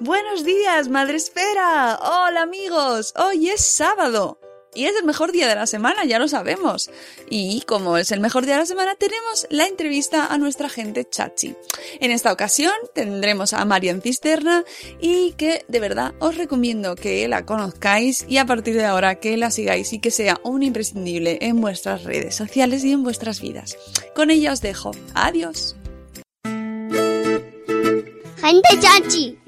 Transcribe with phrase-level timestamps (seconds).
[0.00, 1.96] Buenos días, Madre Esfera.
[2.02, 3.14] Hola amigos.
[3.16, 4.40] Hoy es sábado.
[4.74, 6.90] Y es el mejor día de la semana, ya lo sabemos.
[7.30, 11.08] Y como es el mejor día de la semana, tenemos la entrevista a nuestra gente
[11.08, 11.54] chachi.
[12.00, 14.64] En esta ocasión tendremos a Marian Cisterna
[15.00, 19.36] y que de verdad os recomiendo que la conozcáis y a partir de ahora que
[19.36, 23.76] la sigáis y que sea un imprescindible en vuestras redes sociales y en vuestras vidas.
[24.14, 24.90] Con ella os dejo.
[25.14, 25.76] Adiós.
[28.44, 29.43] Gente chachi.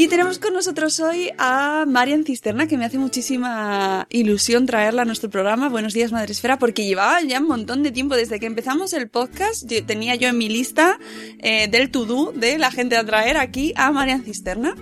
[0.00, 5.04] Y tenemos con nosotros hoy a Marian Cisterna, que me hace muchísima ilusión traerla a
[5.04, 5.68] nuestro programa.
[5.68, 9.10] Buenos días, Madre Esfera, porque llevaba ya un montón de tiempo desde que empezamos el
[9.10, 9.70] podcast.
[9.86, 10.98] tenía yo en mi lista
[11.40, 14.74] eh, del to-do de la gente a traer aquí a Marian Cisterna.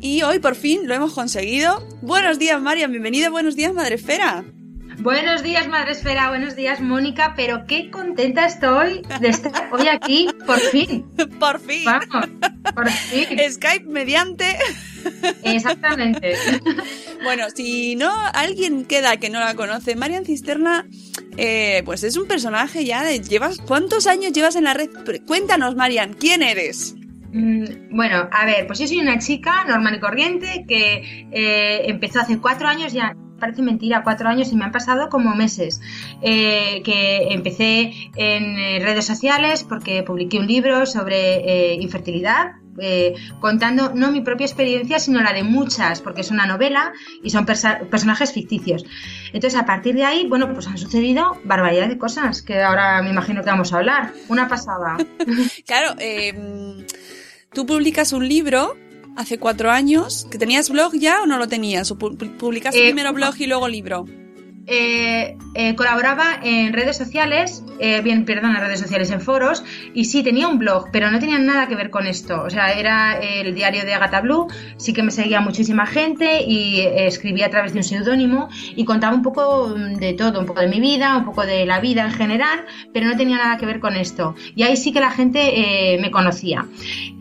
[0.00, 1.86] Y hoy por fin lo hemos conseguido.
[2.02, 3.30] Buenos días, Marian, bienvenida.
[3.30, 4.44] Buenos días, Madre Esfera.
[4.98, 10.28] Buenos días, Madre Esfera, buenos días, Mónica, pero qué contenta estoy de estar hoy aquí,
[10.46, 11.04] por fin.
[11.40, 11.84] Por fin.
[11.84, 12.28] Vamos,
[12.74, 13.38] por fin.
[13.50, 14.56] Skype mediante.
[15.42, 16.34] Exactamente.
[17.22, 20.86] Bueno, si no, alguien queda que no la conoce, Marian Cisterna,
[21.38, 23.18] eh, pues es un personaje ya de...
[23.20, 24.90] Llevas, ¿Cuántos años llevas en la red?
[25.26, 26.94] Cuéntanos, Marian, ¿quién eres?
[27.32, 32.20] Mm, Bueno, a ver, pues yo soy una chica normal y corriente que eh, empezó
[32.20, 33.16] hace cuatro años ya.
[33.38, 35.80] Parece mentira, cuatro años y me han pasado como meses.
[36.22, 42.52] Eh, que empecé en eh, redes sociales porque publiqué un libro sobre eh, infertilidad,
[43.38, 47.46] contando no mi propia experiencia, sino la de muchas, porque es una novela y son
[47.46, 48.84] personajes ficticios.
[49.32, 53.10] Entonces, a partir de ahí, bueno, pues han sucedido barbaridad de cosas que ahora me
[53.10, 54.12] imagino que vamos a hablar.
[54.28, 54.96] Una pasada.
[55.66, 56.84] Claro, eh,
[57.52, 58.76] tú publicas un libro
[59.16, 62.84] hace cuatro años, que tenías blog ya o no lo tenías, o pu- publicaste Eh,
[62.92, 64.06] primero blog y luego libro.
[64.66, 70.06] Eh, eh, colaboraba en redes sociales, eh, bien, perdón, en redes sociales, en foros, y
[70.06, 72.42] sí, tenía un blog, pero no tenía nada que ver con esto.
[72.42, 76.80] O sea, era el diario de Agatha Blue, sí que me seguía muchísima gente y
[76.80, 80.46] eh, escribía a través de un seudónimo y contaba un poco mm, de todo, un
[80.46, 83.56] poco de mi vida, un poco de la vida en general, pero no tenía nada
[83.58, 84.34] que ver con esto.
[84.56, 86.66] Y ahí sí que la gente eh, me conocía.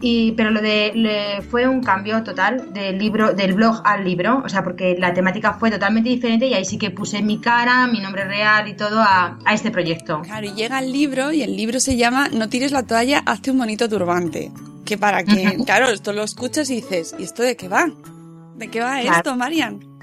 [0.01, 4.41] Y, pero lo de le- fue un cambio total del libro, del blog al libro,
[4.45, 7.87] o sea, porque la temática fue totalmente diferente y ahí sí que puse mi cara,
[7.87, 10.21] mi nombre real y todo a, a este proyecto.
[10.21, 13.51] Claro, y llega el libro y el libro se llama No tires la toalla, hazte
[13.51, 14.51] un bonito turbante.
[14.85, 17.87] Que para que, claro, esto lo escuchas y dices, ¿y esto de qué va?
[18.55, 19.17] ¿De qué va Claro.
[19.17, 19.93] esto, Marian?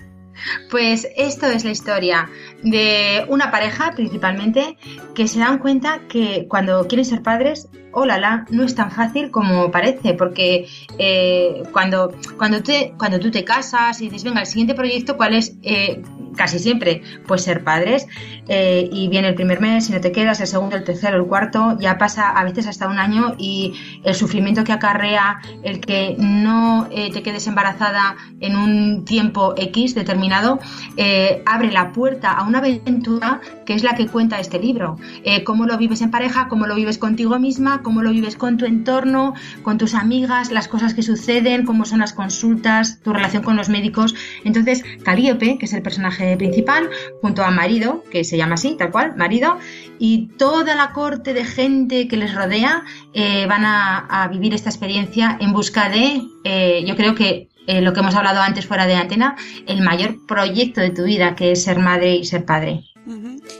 [0.70, 2.30] Pues esto es la historia
[2.62, 4.78] de una pareja principalmente
[5.14, 8.90] que se dan cuenta que cuando quieren ser padres, oh la la, no es tan
[8.90, 10.66] fácil como parece, porque
[10.98, 15.34] eh, cuando, cuando, te, cuando tú te casas y dices, venga, el siguiente proyecto, ¿cuál
[15.34, 15.56] es?
[15.62, 16.00] Eh,
[16.36, 18.06] casi siempre, pues ser padres,
[18.48, 21.26] eh, y viene el primer mes y no te quedas, el segundo, el tercero, el
[21.26, 23.74] cuarto, ya pasa a veces hasta un año y
[24.04, 29.94] el sufrimiento que acarrea el que no eh, te quedes embarazada en un tiempo X
[29.94, 30.58] determinado,
[30.96, 34.96] eh, abre la puerta a una aventura que es la que cuenta este libro.
[35.24, 38.56] Eh, cómo lo vives en pareja, cómo lo vives contigo misma, cómo lo vives con
[38.56, 43.42] tu entorno, con tus amigas, las cosas que suceden, cómo son las consultas, tu relación
[43.42, 44.14] con los médicos.
[44.44, 46.88] Entonces, Calíope, que es el personaje principal,
[47.20, 49.58] junto a Marido, que se llama así, tal cual, Marido,
[49.98, 52.84] y toda la corte de gente que les rodea
[53.14, 57.80] eh, van a, a vivir esta experiencia en busca de, eh, yo creo que eh,
[57.82, 59.36] lo que hemos hablado antes fuera de antena,
[59.66, 62.82] el mayor proyecto de tu vida, que es ser madre y ser padre.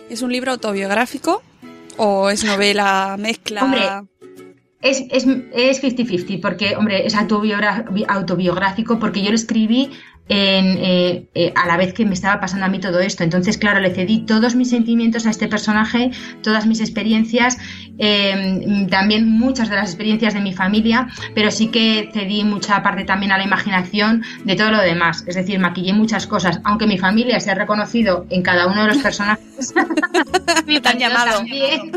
[0.09, 1.43] ¿Es un libro autobiográfico
[1.97, 3.65] o es novela, mezcla?
[3.65, 3.83] Hombre,
[4.83, 7.15] Es es- es 50-50, porque, hombre, es
[8.09, 9.91] autobiográfico, porque yo lo escribí
[10.31, 13.25] en, eh, eh, a la vez que me estaba pasando a mí todo esto.
[13.25, 17.59] Entonces, claro, le cedí todos mis sentimientos a este personaje, todas mis experiencias,
[17.99, 23.05] eh, también muchas de las experiencias de mi familia, pero sí que cedí mucha parte
[23.05, 25.25] también a la imaginación de todo lo demás.
[25.27, 28.89] Es decir, maquillé muchas cosas, aunque mi familia se ha reconocido en cada uno de
[28.89, 29.75] los personajes.
[30.67, 31.39] Me han llamado.
[31.39, 31.93] También.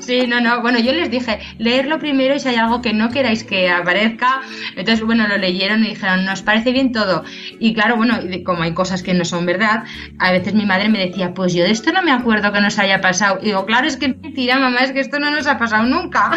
[0.00, 0.62] Sí, no, no.
[0.62, 4.40] Bueno, yo les dije, leerlo primero y si hay algo que no queráis que aparezca.
[4.76, 7.24] Entonces, bueno, lo leyeron y dijeron, nos parece bien todo.
[7.58, 9.84] Y claro, bueno, como hay cosas que no son verdad,
[10.18, 12.78] a veces mi madre me decía, pues yo de esto no me acuerdo que nos
[12.78, 13.38] haya pasado.
[13.42, 16.30] Y digo, claro, es que mentira, mamá, es que esto no nos ha pasado nunca.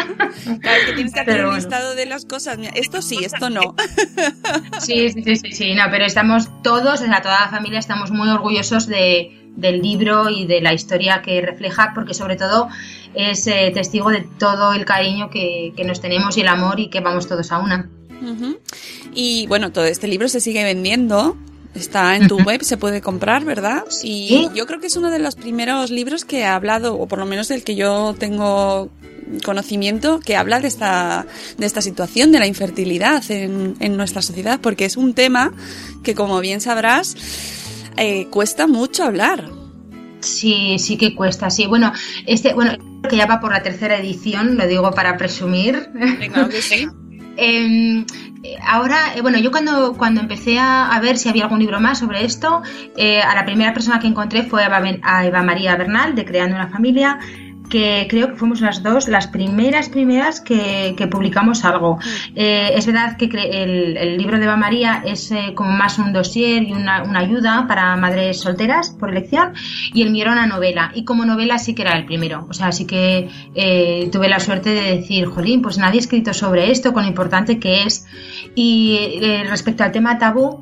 [0.60, 2.58] Claro, que tienes que hacer un listado de las cosas.
[2.74, 3.74] Esto sí, esto no.
[4.78, 8.10] Sí, sí, sí, sí, sí, no, pero estamos todos, o sea, toda la familia estamos
[8.10, 12.68] muy orgullosos de, del libro y de la historia que refleja, porque sobre todo
[13.14, 16.88] es eh, testigo de todo el cariño que, que, nos tenemos y el amor y
[16.88, 17.90] que vamos todos a una.
[18.22, 18.58] Uh -huh.
[19.14, 21.36] Y bueno, todo este libro se sigue vendiendo.
[21.74, 23.84] Está en tu web, se puede comprar, ¿verdad?
[24.02, 27.18] Y yo creo que es uno de los primeros libros que ha hablado, o por
[27.18, 28.90] lo menos del que yo tengo
[29.42, 31.26] conocimiento, que habla de esta,
[31.56, 35.54] de esta situación de la infertilidad en, en nuestra sociedad, porque es un tema
[36.02, 37.16] que, como bien sabrás,
[37.96, 39.48] eh, cuesta mucho hablar.
[40.20, 41.66] Sí, sí que cuesta, sí.
[41.66, 41.92] Bueno,
[42.26, 42.76] este, bueno,
[43.08, 45.88] que ya va por la tercera edición, lo digo para presumir.
[46.60, 46.86] Sí.
[47.36, 48.04] eh,
[48.66, 51.98] ahora, eh, bueno, yo cuando, cuando empecé a, a, ver si había algún libro más
[51.98, 52.62] sobre esto,
[52.96, 56.56] eh, a la primera persona que encontré fue a a Eva María Bernal, de Creando
[56.56, 57.18] una Familia,
[57.72, 61.98] que creo que fuimos las dos las primeras primeras que, que publicamos algo.
[62.36, 66.12] Eh, es verdad que el, el, libro de Eva María es eh, como más un
[66.12, 69.54] dossier y una, una, ayuda para madres solteras por elección
[69.94, 72.46] y el mío era una novela y como novela sí que era el primero.
[72.50, 76.34] O sea, sí que eh, tuve la suerte de decir, jolín, pues nadie ha escrito
[76.34, 78.04] sobre esto, con lo importante que es.
[78.54, 80.60] Y eh, respecto al tema tabú,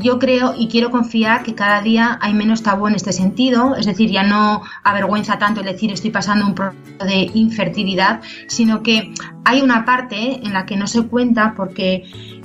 [0.00, 3.86] yo creo y quiero confiar que cada día hay menos tabú en este sentido, es
[3.86, 9.12] decir, ya no avergüenza tanto el decir estoy pasando un proceso de infertilidad, sino que
[9.44, 12.04] hay una parte en la que no se cuenta porque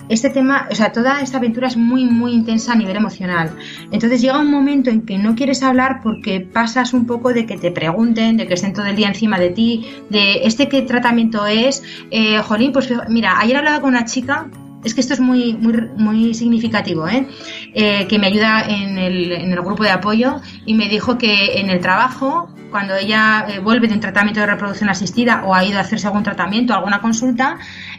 [0.09, 3.51] este tema, o sea, toda esta aventura es muy, muy intensa a nivel emocional.
[3.91, 7.57] Entonces llega un momento en que no quieres hablar porque pasas un poco de que
[7.57, 11.45] te pregunten, de que estén todo el día encima de ti, de este qué tratamiento
[11.45, 11.83] es.
[12.09, 14.47] Eh, jolín, pues mira, ayer hablaba con una chica
[14.83, 17.27] es que esto es muy, muy, muy significativo, ¿eh?
[17.73, 21.59] Eh, que me ayuda en el, en el, grupo de apoyo y me dijo que
[21.59, 25.65] en el trabajo, cuando ella eh, vuelve de un tratamiento de reproducción asistida o ha
[25.65, 27.57] ido a hacerse algún tratamiento, alguna consulta,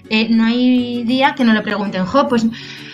[0.08, 2.46] eh, no hay día que no le pregunten, jo, pues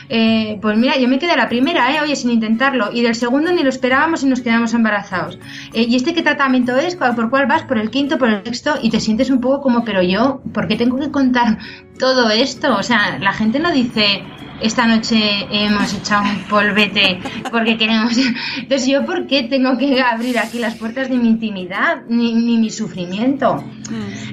[0.08, 2.00] eh, pues mira, yo me quedé la primera, ¿eh?
[2.02, 5.38] oye, sin intentarlo, y del segundo ni lo esperábamos y nos quedamos embarazados.
[5.72, 6.96] Eh, ¿Y este qué tratamiento es?
[6.96, 7.62] ¿Por cuál vas?
[7.62, 8.74] ¿Por el quinto, por el sexto?
[8.82, 11.58] Y te sientes un poco como, pero yo, ¿por qué tengo que contar
[11.98, 12.76] todo esto?
[12.76, 14.22] O sea, la gente no dice,
[14.60, 17.18] esta noche hemos echado un polvete
[17.50, 18.16] porque queremos.
[18.56, 22.58] Entonces, ¿yo por qué tengo que abrir aquí las puertas de mi intimidad ni, ni
[22.58, 23.64] mi sufrimiento?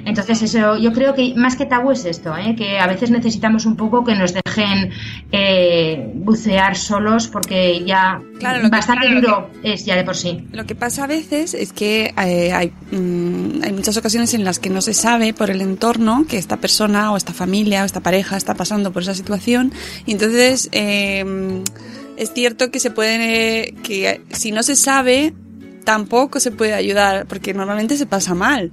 [0.06, 2.56] Entonces, eso, yo creo que más que tabú es esto, ¿eh?
[2.56, 4.92] que a veces necesitamos un poco que nos dejen
[5.32, 10.16] eh, bucear solos porque ya claro, bastante que, claro, duro que, es ya de por
[10.16, 10.48] sí.
[10.52, 14.60] Lo que pasa a veces es que eh, hay, mmm, hay muchas ocasiones en las
[14.60, 18.02] que no se sabe por el entorno que esta persona o esta familia o esta
[18.02, 19.72] pareja está pasando por esa situación
[20.06, 21.62] y entonces eh,
[22.18, 25.34] es cierto que se puede que si no se sabe
[25.84, 28.72] tampoco se puede ayudar porque normalmente se pasa mal.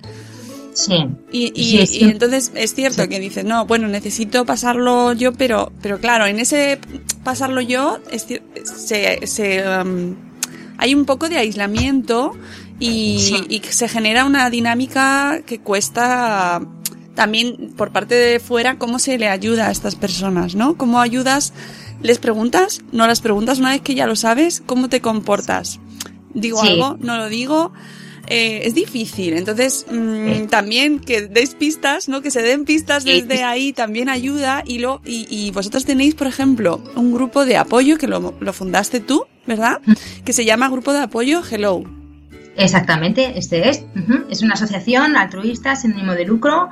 [0.72, 0.94] Sí.
[1.32, 3.08] Y, y, sí, y, entonces es cierto sí.
[3.08, 6.78] que dices, no, bueno, necesito pasarlo yo, pero, pero claro, en ese
[7.24, 8.26] pasarlo yo es,
[8.64, 10.14] se, se, um,
[10.78, 12.36] hay un poco de aislamiento
[12.78, 13.44] y, sí.
[13.48, 16.62] y, se genera una dinámica que cuesta
[17.20, 20.78] también por parte de fuera cómo se le ayuda a estas personas, ¿no?
[20.78, 21.52] ¿Cómo ayudas?
[22.02, 22.80] ¿Les preguntas?
[22.92, 24.62] ¿No las preguntas una vez que ya lo sabes?
[24.64, 25.80] ¿Cómo te comportas?
[26.32, 26.96] ¿Digo algo?
[26.98, 27.72] ¿No lo digo?
[28.26, 29.34] eh, es difícil.
[29.34, 32.22] Entonces, mmm, también que deis pistas, ¿no?
[32.22, 34.62] Que se den pistas desde ahí también ayuda.
[34.64, 38.52] Y, lo, y, y vosotros tenéis, por ejemplo, un grupo de apoyo que lo, lo
[38.54, 39.82] fundaste tú, ¿verdad?
[40.24, 41.99] Que se llama Grupo de Apoyo Hello.
[42.56, 43.84] Exactamente, este es.
[43.94, 44.24] Uh -huh.
[44.28, 46.68] Es una asociación altruista sin ánimo de lucro,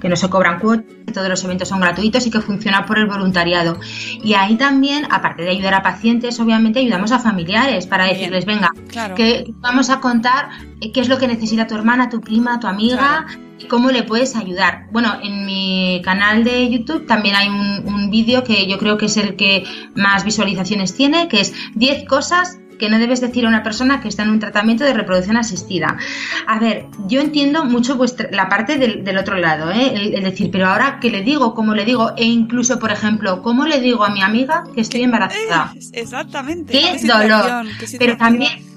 [0.00, 3.06] que no se cobran cuotas, todos los eventos son gratuitos y que funciona por el
[3.06, 3.78] voluntariado.
[4.22, 8.16] Y ahí también, aparte de ayudar a pacientes, obviamente ayudamos a familiares para Bien.
[8.16, 9.14] decirles, venga, claro.
[9.14, 10.50] que vamos a contar
[10.92, 13.24] qué es lo que necesita tu hermana, tu prima, tu amiga.
[13.26, 14.86] Claro y cómo le puedes ayudar.
[14.90, 19.04] Bueno, en mi canal de YouTube también hay un, un vídeo que yo creo que
[19.04, 23.48] es el que más visualizaciones tiene, que es 10 cosas que no debes decir a
[23.48, 25.98] una persona que está en un tratamiento de reproducción asistida.
[26.46, 29.92] A ver, yo entiendo mucho vuestra, la parte del, del otro lado, ¿eh?
[29.94, 31.54] el, el decir, pero ahora, ¿qué le digo?
[31.54, 32.12] ¿Cómo le digo?
[32.16, 35.72] E incluso, por ejemplo, ¿cómo le digo a mi amiga que estoy embarazada?
[35.74, 36.72] Eh, exactamente.
[36.72, 37.66] ¡Qué dolor!
[37.98, 38.70] Pero también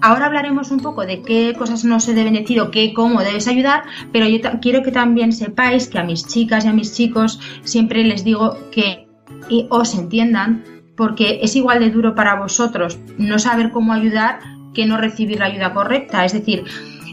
[0.00, 3.48] Ahora hablaremos un poco de qué cosas no se deben decir o qué, cómo debes
[3.48, 7.40] ayudar, pero yo quiero que también sepáis que a mis chicas y a mis chicos
[7.64, 9.08] siempre les digo que
[9.48, 10.64] y os entiendan,
[10.98, 14.40] porque es igual de duro para vosotros no saber cómo ayudar
[14.74, 16.24] que no recibir la ayuda correcta.
[16.24, 16.64] Es decir,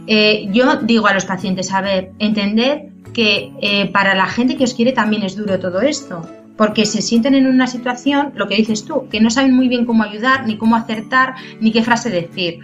[0.08, 4.63] eh, yo digo a los pacientes, a ver, entended que eh, para la gente que
[4.63, 6.27] os quiere también es duro todo esto
[6.58, 9.86] porque se sienten en una situación, lo que dices tú, que no saben muy bien
[9.86, 12.60] cómo ayudar, ni cómo acertar, ni qué frase decir.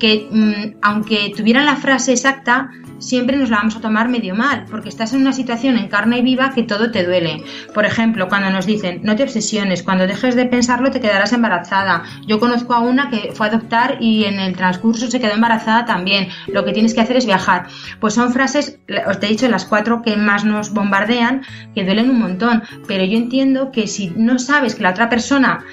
[0.00, 4.64] Que mm, aunque tuvieran la frase exacta, siempre nos la vamos a tomar medio mal,
[4.70, 7.42] porque estás en una situación en carne viva que todo te duele.
[7.74, 12.04] Por ejemplo, cuando nos dicen, no te obsesiones, cuando dejes de pensarlo te quedarás embarazada.
[12.26, 15.84] Yo conozco a una que fue a adoptar y en el transcurso se quedó embarazada
[15.84, 16.28] también.
[16.46, 17.66] Lo que tienes que hacer es viajar.
[18.00, 21.42] Pues son frases, os te he dicho, las cuatro que más nos bombardean,
[21.74, 22.62] que duelen un montón.
[22.86, 25.64] Pero yo entiendo que si no sabes que la otra persona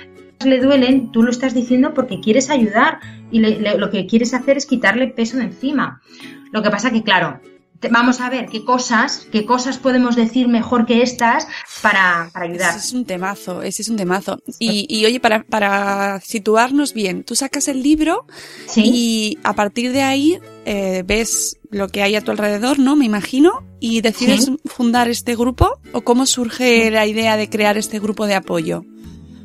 [0.46, 3.00] le duelen, tú lo estás diciendo porque quieres ayudar
[3.32, 6.02] y lo que quieres hacer es quitarle peso de encima.
[6.54, 7.40] Lo que pasa que, claro,
[7.92, 11.48] vamos a ver qué cosas, qué cosas podemos decir mejor que estas
[11.82, 12.78] para, ayudar.
[12.78, 14.38] Ese es un temazo, ese es un temazo.
[14.60, 18.28] Y, oye, para, para situarnos bien, tú sacas el libro
[18.76, 22.96] y a partir de ahí eh, ves lo que hay a tu alrededor, ¿no?
[22.96, 28.00] Me imagino, y decides fundar este grupo o cómo surge la idea de crear este
[28.00, 28.86] grupo de apoyo.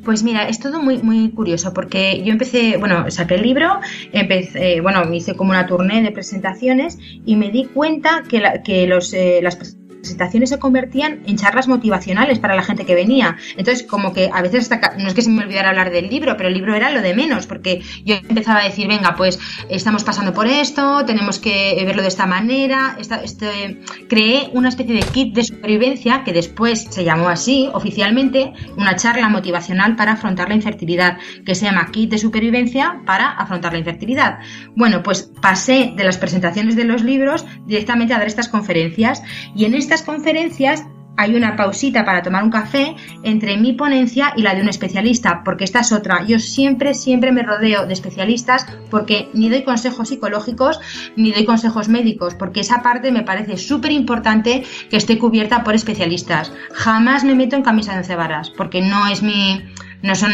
[0.03, 3.79] Pues mira, es todo muy, muy curioso porque yo empecé, bueno, saqué el libro,
[4.11, 8.87] empecé, bueno, hice como una tournée de presentaciones y me di cuenta que, la, que
[8.87, 9.55] los, eh, las
[9.99, 13.37] presentaciones se convertían en charlas motivacionales para la gente que venía.
[13.57, 16.35] Entonces, como que a veces hasta, no es que se me olvidara hablar del libro,
[16.37, 19.39] pero el libro era lo de menos, porque yo empezaba a decir, venga, pues
[19.69, 22.97] estamos pasando por esto, tenemos que verlo de esta manera.
[23.23, 28.95] este, creé una especie de kit de supervivencia que después se llamó así oficialmente, una
[28.95, 33.79] charla motivacional para afrontar la infertilidad, que se llama kit de supervivencia para afrontar la
[33.79, 34.39] infertilidad.
[34.75, 39.21] Bueno, pues pasé de las presentaciones de los libros directamente a dar estas conferencias
[39.55, 40.85] y en este estas conferencias
[41.17, 45.41] hay una pausita para tomar un café entre mi ponencia y la de un especialista,
[45.43, 46.23] porque esta es otra.
[46.27, 50.79] Yo siempre, siempre me rodeo de especialistas porque ni doy consejos psicológicos
[51.15, 55.73] ni doy consejos médicos, porque esa parte me parece súper importante que esté cubierta por
[55.73, 56.53] especialistas.
[56.71, 59.63] Jamás me meto en camisa de once varas, porque no es mi
[60.01, 60.31] no son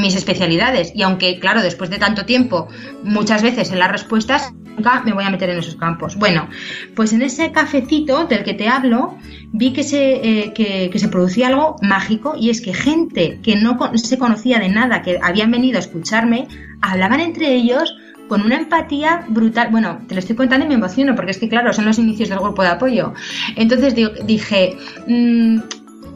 [0.00, 0.92] mis especialidades.
[0.94, 2.68] Y aunque, claro, después de tanto tiempo,
[3.02, 6.16] muchas veces en las respuestas, nunca me voy a meter en esos campos.
[6.16, 6.48] Bueno,
[6.94, 9.16] pues en ese cafecito del que te hablo,
[9.52, 13.78] vi que se, eh, que, se producía algo mágico y es que gente que no
[13.94, 16.46] se conocía de nada, que habían venido a escucharme,
[16.82, 17.96] hablaban entre ellos
[18.28, 19.68] con una empatía brutal.
[19.70, 22.28] Bueno, te lo estoy contando y me emociono porque es que, claro, son los inicios
[22.28, 23.14] del grupo de apoyo.
[23.54, 23.94] Entonces
[24.26, 25.58] dije, mmm,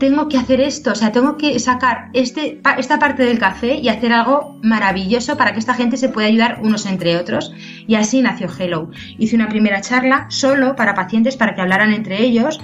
[0.01, 3.89] tengo que hacer esto, o sea, tengo que sacar este, esta parte del café y
[3.89, 7.53] hacer algo maravilloso para que esta gente se pueda ayudar unos entre otros.
[7.87, 8.91] Y así nació Hello.
[9.19, 12.59] Hice una primera charla solo para pacientes para que hablaran entre ellos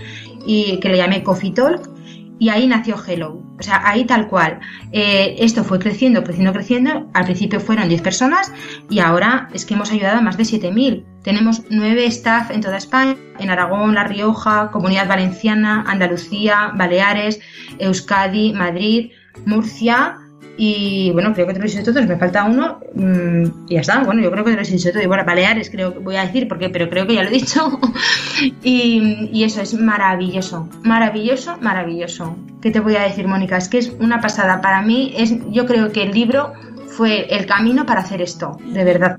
[0.47, 1.96] y que le llamé Coffee Talk
[2.38, 3.43] y ahí nació Hello.
[3.59, 4.61] O sea, ahí tal cual.
[4.93, 7.11] Eh, esto fue creciendo, creciendo, creciendo.
[7.14, 8.52] Al principio fueron 10 personas
[8.90, 11.05] y ahora es que hemos ayudado a más de 7.000.
[11.23, 17.40] Tenemos 9 staff en toda España, en Aragón, La Rioja, Comunidad Valenciana, Andalucía, Baleares,
[17.78, 19.12] Euskadi, Madrid,
[19.45, 20.19] Murcia,
[20.58, 23.80] y bueno, creo que te lo he dicho todos, me falta uno mm, y ya
[23.80, 24.02] está.
[24.04, 25.02] Bueno, yo creo que te lo he dicho todo.
[25.02, 27.32] Y bueno, Baleares creo que voy a decir, porque, pero creo que ya lo he
[27.32, 27.78] dicho.
[28.62, 32.36] y, y, eso es maravilloso, maravilloso, maravilloso.
[32.62, 33.56] ¿Qué te voy a decir, Mónica?
[33.56, 34.60] Es que es una pasada.
[34.60, 36.54] Para mí, es, yo creo que el libro
[36.86, 39.18] fue el camino para hacer esto, de verdad.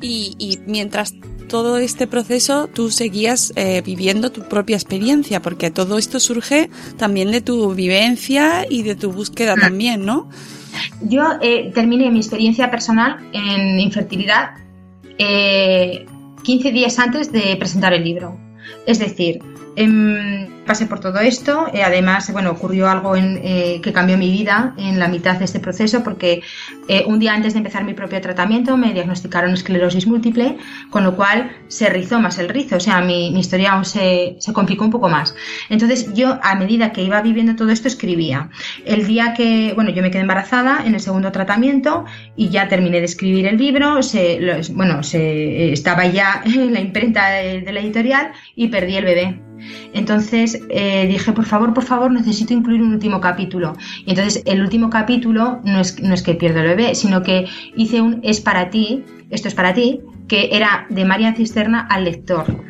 [0.00, 1.14] Y, y mientras
[1.52, 7.30] todo este proceso tú seguías eh, viviendo tu propia experiencia, porque todo esto surge también
[7.30, 10.30] de tu vivencia y de tu búsqueda también, ¿no?
[11.02, 14.52] Yo eh, terminé mi experiencia personal en infertilidad
[15.18, 18.34] 15 eh, días antes de presentar el libro.
[18.86, 19.40] Es decir,
[19.76, 21.66] em, pasé por todo esto.
[21.72, 25.44] Eh, además, bueno, ocurrió algo en, eh, que cambió mi vida en la mitad de
[25.44, 26.42] este proceso porque
[26.88, 30.56] eh, un día antes de empezar mi propio tratamiento me diagnosticaron esclerosis múltiple,
[30.90, 34.52] con lo cual se rizó más el rizo, o sea, mi, historia aún se, se,
[34.52, 35.34] complicó un poco más.
[35.68, 38.50] Entonces yo, a medida que iba viviendo todo esto, escribía.
[38.84, 42.04] El día que, bueno, yo me quedé embarazada en el segundo tratamiento
[42.36, 47.30] y ya terminé de escribir el libro, se, bueno, se, estaba ya en la imprenta
[47.30, 49.51] de la editorial y perdí el bebé
[49.92, 53.76] Entonces eh, dije, por favor, por favor, necesito incluir un último capítulo.
[54.04, 57.46] Y entonces el último capítulo no es, no es que pierdo el bebé, sino que
[57.76, 62.04] hice un Es para ti, esto es para ti, que era de María Cisterna al
[62.04, 62.64] lector.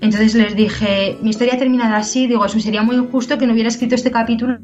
[0.00, 3.54] Entonces les dije, mi historia ha terminado así, digo, eso sería muy injusto que no
[3.54, 4.58] hubiera escrito este capítulo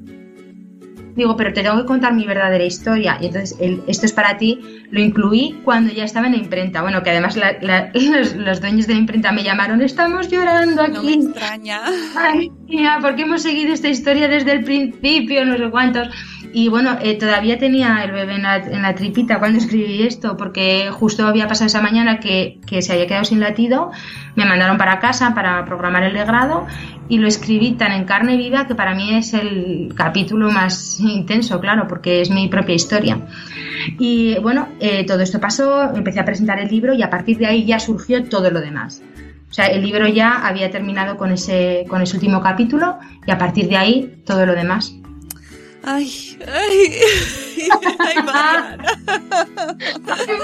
[1.14, 3.18] digo, pero te tengo que contar mi verdadera historia.
[3.20, 6.82] Y entonces, el, esto es para ti, lo incluí cuando ya estaba en la imprenta.
[6.82, 7.36] Bueno, que además
[8.34, 10.92] los, dueños de la imprenta me llamaron, estamos llorando aquí.
[10.94, 11.82] No me extraña.
[12.16, 16.08] Ay, mía, porque hemos seguido esta historia desde el principio, no sé cuántos.
[16.54, 18.42] Y bueno, eh, todavía tenía el bebé en
[18.82, 23.06] la, tripita cuando escribí esto, porque justo había pasado esa mañana que, que, se había
[23.06, 23.90] quedado sin latido.
[24.36, 26.66] Me mandaron para casa para programar el degrado
[27.08, 31.60] y lo escribí tan en carne viva que para mí es el capítulo más intenso,
[31.60, 33.18] claro, porque es mi propia historia.
[33.98, 37.46] Y bueno, eh, todo esto pasó, empecé a presentar el libro y a partir de
[37.46, 39.02] ahí ya surgió todo lo demás.
[39.50, 43.38] O sea, el libro ya había terminado con ese, con ese último capítulo y a
[43.38, 44.94] partir de ahí todo lo demás.
[45.82, 46.08] 哎呀
[46.46, 47.51] 哎。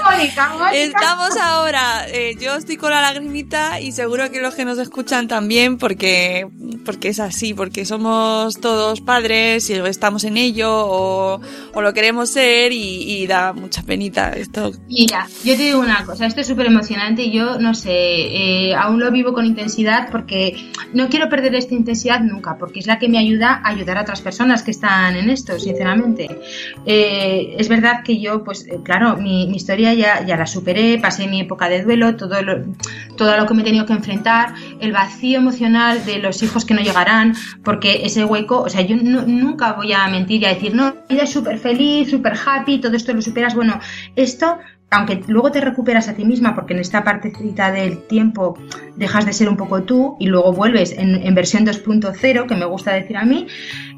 [0.05, 0.31] Ay,
[0.73, 5.27] Estamos ahora, eh, yo estoy con la lagrimita y seguro que los que nos escuchan
[5.27, 6.47] también porque,
[6.85, 11.41] porque es así, porque somos todos padres y estamos en ello o,
[11.73, 14.71] o lo queremos ser y, da mucha penita esto.
[14.87, 18.75] Mira, yo te digo una cosa, esto es súper emocionante y yo no sé, eh,
[18.75, 22.97] aún lo vivo con intensidad porque no quiero perder esta intensidad nunca, porque es la
[22.97, 26.39] que me ayuda a ayudar a otras personas que están en esto, sinceramente.
[26.85, 27.08] Eh,
[27.57, 31.41] es verdad que yo, pues eh, claro, mi, historia ya, ya, la superé, pasé mi
[31.41, 32.63] época de duelo, todo lo,
[33.17, 36.73] todo lo que me he tenido que enfrentar, el vacío emocional de los hijos que
[36.73, 40.75] no llegarán, porque ese hueco, o sea, yo nunca voy a mentir y a decir,
[40.75, 43.55] no, vida es súper feliz, súper happy, todo esto lo superas.
[43.55, 43.79] Bueno,
[44.15, 44.57] esto
[44.91, 48.57] aunque luego te recuperas a ti misma, porque en esta partecita del tiempo
[48.95, 52.93] dejas de ser un poco tú y luego vuelves en, versión 2.0, que me gusta
[52.93, 53.47] decir a mí,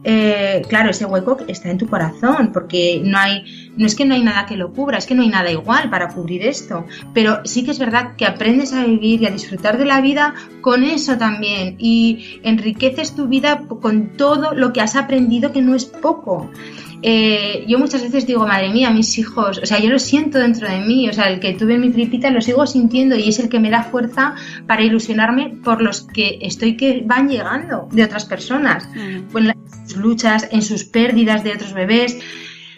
[0.03, 4.15] eh, claro, ese hueco está en tu corazón, porque no hay, no es que no
[4.15, 7.41] hay nada que lo cubra, es que no hay nada igual para cubrir esto, pero
[7.45, 10.83] sí que es verdad que aprendes a vivir y a disfrutar de la vida con
[10.83, 15.85] eso también y enriqueces tu vida con todo lo que has aprendido que no es
[15.85, 16.49] poco.
[17.03, 20.69] Eh, yo muchas veces digo, madre mía, mis hijos, o sea, yo lo siento dentro
[20.69, 23.49] de mí, o sea, el que tuve mi tripita lo sigo sintiendo y es el
[23.49, 24.35] que me da fuerza
[24.67, 29.37] para ilusionarme por los que estoy que van llegando de otras personas, mm.
[29.37, 29.53] en
[29.87, 32.19] sus luchas, en sus pérdidas de otros bebés.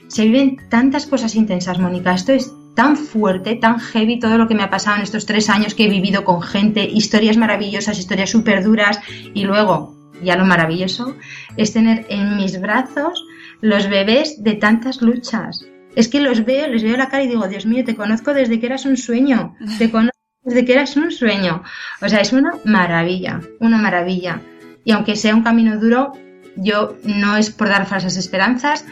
[0.07, 2.13] Se viven tantas cosas intensas, Mónica.
[2.13, 5.49] Esto es tan fuerte, tan heavy todo lo que me ha pasado en estos tres
[5.49, 8.99] años que he vivido con gente, historias maravillosas, historias súper duras
[9.33, 11.15] y luego, ya lo maravilloso,
[11.57, 13.25] es tener en mis brazos
[13.63, 15.65] los bebés de tantas luchas.
[15.95, 18.59] Es que los veo, les veo la cara y digo, Dios mío, te conozco desde
[18.59, 21.63] que eras un sueño, te conozco desde que eras un sueño.
[22.01, 24.41] O sea, es una maravilla, una maravilla.
[24.83, 26.11] Y aunque sea un camino duro,
[26.57, 28.85] yo no es por dar falsas esperanzas,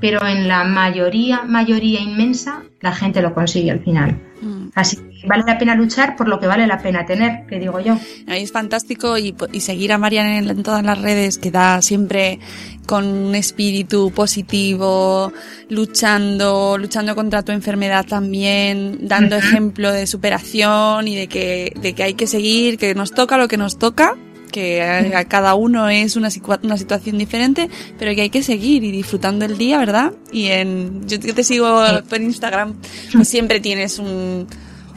[0.00, 4.20] pero en la mayoría, mayoría inmensa, la gente lo consigue al final.
[4.40, 4.68] Mm.
[4.74, 7.80] Así que vale la pena luchar por lo que vale la pena tener, que digo
[7.80, 7.98] yo.
[8.28, 12.38] Ahí es fantástico y, seguir a Marian en, todas las redes, que da siempre
[12.86, 15.32] con un espíritu positivo,
[15.68, 22.02] luchando, luchando contra tu enfermedad también, dando ejemplo de superación y de que, de que
[22.04, 24.16] hay que seguir, que nos toca lo que nos toca
[24.48, 26.28] que a, cada uno es una,
[26.62, 30.12] una situación diferente, pero que hay que seguir y disfrutando el día, ¿verdad?
[30.32, 32.74] Y en, yo, te sigo por Instagram,
[33.12, 34.46] pues siempre tienes un,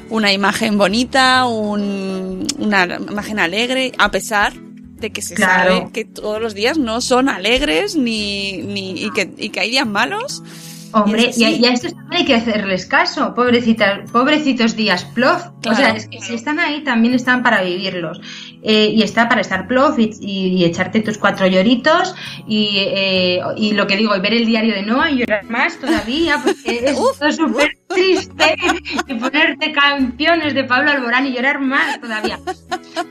[0.09, 4.53] una imagen bonita, un, una imagen alegre, a pesar
[5.01, 9.33] de que se sabe que todos los días no son alegres ni, ni y, que,
[9.37, 10.43] y que hay días malos.
[10.93, 15.47] Hombre, y, a, estos también hay que hacerles caso, pobrecitas, pobrecitos días plof.
[15.65, 18.19] o sea, es que si están ahí también están para vivirlos.
[18.63, 22.13] Eh, y está para estar plof y, echarte tus cuatro lloritos
[22.47, 25.79] y, eh, y, lo que digo, y ver el diario de Noah y llorar más
[25.79, 28.55] todavía, porque es súper triste
[29.07, 32.39] y ponerte canciones de Pablo Alborán y llorar más todavía.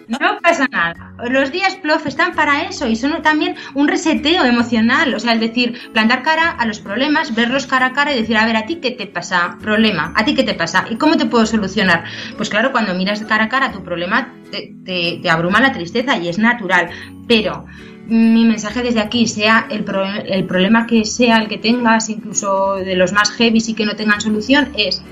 [0.08, 1.14] No pasa nada.
[1.28, 5.40] Los días plof están para eso y son también un reseteo emocional, o sea, es
[5.40, 8.66] decir, plantar cara a los problemas, verlos cara a cara y decir, a ver, ¿a
[8.66, 9.56] ti qué te pasa?
[9.60, 10.86] Problema, ¿a ti qué te pasa?
[10.90, 12.04] ¿Y cómo te puedo solucionar?
[12.36, 16.28] Pues claro, cuando miras cara a cara tu problema, te, te, abruma la tristeza y
[16.28, 16.90] es natural,
[17.28, 17.66] pero
[18.10, 19.84] mi mensaje desde aquí, sea el,
[20.26, 23.96] el, problema que sea el que tengas, incluso de los más heavy y que no
[23.96, 25.02] tengan solución, es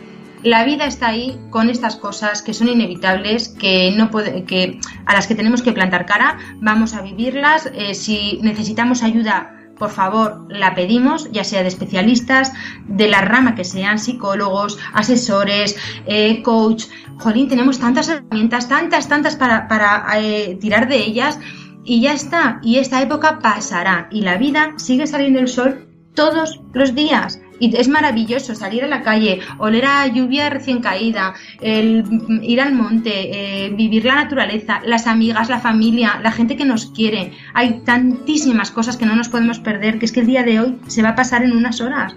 [0.43, 5.15] la vida está ahí con estas cosas que son inevitables, que no puede, que a
[5.15, 7.71] las que tenemos que plantar cara, vamos a vivirlas.
[7.75, 12.53] Eh, si necesitamos ayuda, por favor, la pedimos, ya sea de especialistas,
[12.87, 16.85] de la rama que sean psicólogos, asesores, eh, coach.
[17.19, 21.39] Jolín, tenemos tantas herramientas, tantas, tantas para, para eh, tirar de ellas
[21.89, 22.61] y ya está.
[22.63, 27.41] Y esta época pasará y la vida sigue saliendo el sol todos los días.
[27.61, 32.05] Y es maravilloso salir a la calle, oler a lluvia recién caída, el
[32.43, 36.87] ir al monte, eh, vivir la naturaleza, las amigas, la familia, la gente que nos
[36.87, 37.33] quiere.
[37.55, 40.79] Hay tantísimas cosas que no nos podemos perder, que es que el día de hoy
[40.87, 42.15] se va a pasar en unas horas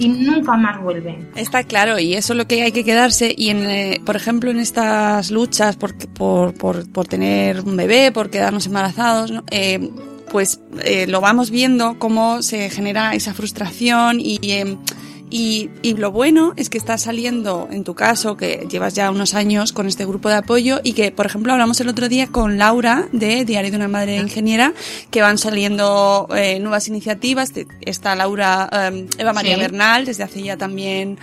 [0.00, 1.18] y nunca más vuelve.
[1.36, 3.34] Está claro, y eso es lo que hay que quedarse.
[3.36, 8.10] Y, en, eh, por ejemplo, en estas luchas por, por, por, por tener un bebé,
[8.10, 9.44] por quedarnos embarazados, ¿no?
[9.50, 9.90] eh,
[10.30, 14.76] pues eh, lo vamos viendo cómo se genera esa frustración y, eh,
[15.30, 19.34] y, y, lo bueno es que está saliendo, en tu caso, que llevas ya unos
[19.34, 22.58] años con este grupo de apoyo y que, por ejemplo, hablamos el otro día con
[22.58, 24.74] Laura de Diario de una Madre Ingeniera,
[25.10, 27.52] que van saliendo eh, nuevas iniciativas.
[27.80, 29.60] Está Laura, eh, Eva María sí.
[29.60, 31.18] Bernal, desde hace ya también,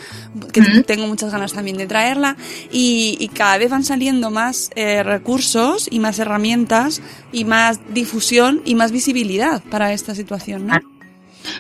[0.54, 0.86] que uh -huh.
[0.86, 2.38] tengo muchas ganas también de traerla.
[2.72, 7.02] Y, y cada vez van saliendo más eh, recursos y más herramientas
[7.34, 10.97] y más difusión y más visibilidad para esta situación, ¿no?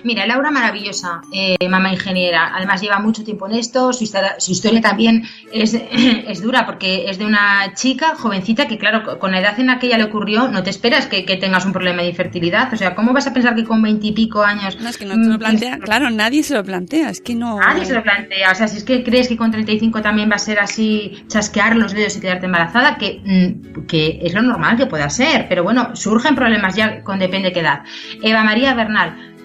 [0.03, 2.51] Mira, Laura maravillosa, eh, mamá ingeniera.
[2.55, 3.93] Además lleva mucho tiempo en esto.
[3.93, 8.77] Su historia, su historia también es, es, dura porque es de una chica jovencita que,
[8.77, 11.37] claro, con la edad en la que ella le ocurrió, no te esperas que, que
[11.37, 12.73] tengas un problema de infertilidad.
[12.73, 14.79] O sea, ¿cómo vas a pensar que con veintipico años...
[14.79, 15.77] No, es que no te lo plantea.
[15.87, 17.09] Claro, nadie se lo plantea.
[17.09, 17.59] Es que no...
[17.59, 18.51] Nadie se lo plantea.
[18.51, 21.77] O sea, si es que crees que con 35 también va a ser así, chasquear
[21.77, 25.47] los dedos y quedarte embarazada, que, mm, que es lo normal que pueda ser.
[25.47, 27.83] Pero bueno, surgen problemas ya con depende de qué edad.
[28.21, 29.36] Eva María Bernal Mm,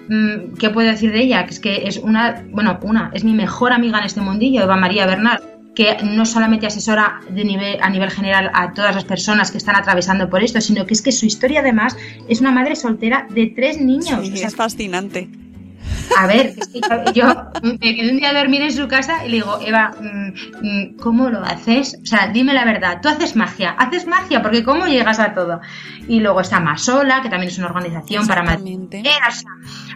[0.59, 1.45] ¿qué puedo decir de ella?
[1.45, 4.75] Que es que es una, bueno, una, es mi mejor amiga en este mundillo, Eva
[4.75, 5.41] María Bernal,
[5.75, 9.75] que no solamente asesora de nivel, a nivel general a todas las personas que están
[9.75, 11.97] atravesando por esto, sino que es que su historia además
[12.29, 14.25] es una madre soltera de tres niños.
[14.25, 15.29] Sí, o sea, es fascinante.
[16.19, 16.53] A ver,
[17.13, 17.25] yo
[17.61, 21.29] me quedé un día a dormir en su casa y le digo, Eva, mm, ¿cómo
[21.29, 21.97] lo haces?
[22.01, 25.61] O sea, dime la verdad, tú haces magia, haces magia, porque ¿cómo llegas a todo?
[26.07, 28.63] Y luego está Masola, que también es una organización para madres.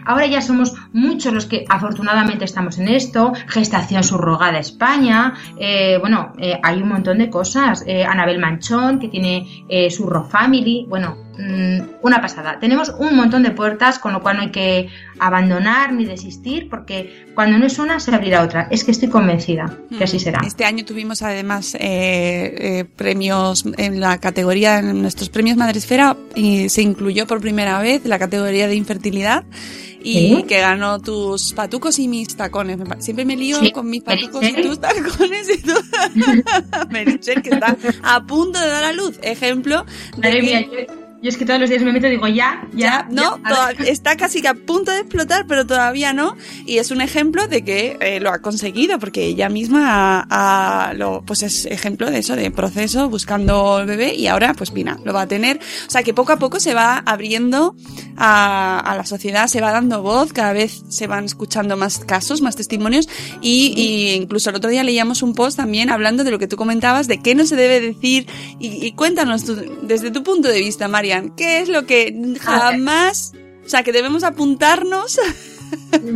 [0.04, 6.32] Ahora ya somos muchos los que afortunadamente estamos en esto, Gestación Subrogada España, eh, bueno,
[6.38, 11.27] eh, hay un montón de cosas, eh, Anabel Manchón, que tiene eh, Surro Family, bueno,
[11.38, 12.58] mmm, una pasada.
[12.60, 17.26] Tenemos un montón de puertas, con lo cual no hay que abandonar ni desistir, porque
[17.34, 18.68] cuando no es una, se abrirá otra.
[18.70, 20.40] Es que estoy convencida que así será.
[20.46, 26.68] Este año tuvimos además eh, eh, premios en la categoría, en nuestros premios Madresfera, y
[26.68, 29.44] se incluyó por primera vez la categoría de infertilidad
[30.02, 30.42] y ¿Sí?
[30.44, 32.78] que ganó tus patucos y mis tacones.
[33.00, 33.72] Siempre me lío ¿Sí?
[33.72, 34.64] con mis patucos ¿Merichel?
[34.64, 35.72] y tus tacones y tú.
[36.90, 39.18] Merichel, que está a punto de dar a luz.
[39.22, 39.84] Ejemplo
[40.16, 40.42] de Madre que...
[40.42, 43.06] mía, yo yo es que todos los días me meto y digo, ya, ya.
[43.06, 46.36] ya no, ya, está casi que a punto de explotar, pero todavía no.
[46.64, 50.94] Y es un ejemplo de que eh, lo ha conseguido, porque ella misma ha, ha,
[50.94, 54.98] lo, pues es ejemplo de eso, de proceso, buscando el bebé, y ahora, pues mira,
[55.04, 55.58] lo va a tener.
[55.86, 57.74] O sea, que poco a poco se va abriendo
[58.16, 62.42] a, a la sociedad, se va dando voz, cada vez se van escuchando más casos,
[62.42, 63.08] más testimonios,
[63.40, 66.56] y, y incluso el otro día leíamos un post también hablando de lo que tú
[66.56, 68.28] comentabas, de qué no se debe decir,
[68.60, 70.86] y, y cuéntanos tú, desde tu punto de vista,
[71.36, 73.32] ¿qué es lo que jamás,
[73.64, 75.20] o sea, que debemos apuntarnos?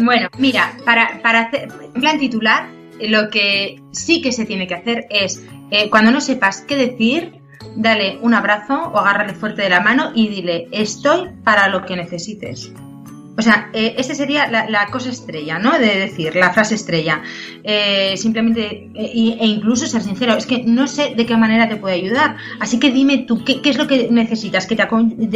[0.03, 5.07] Bueno, mira, para, para hacer, plan titular, lo que sí que se tiene que hacer
[5.11, 7.43] es, eh, cuando no sepas qué decir,
[7.77, 11.97] dale un abrazo o agárrale fuerte de la mano y dile, estoy para lo que
[11.97, 12.73] necesites.
[13.37, 15.79] O sea, eh, esa sería la, cosa estrella, ¿no?
[15.79, 17.23] De decir, la frase estrella.
[17.65, 21.77] Eh, simplemente, eh, e incluso ser sincero, es que no sé de qué manera te
[21.77, 22.37] puede ayudar.
[22.61, 24.67] Así que dime tú, ¿qué, es lo que necesitas?
[24.67, 24.83] ¿Que te,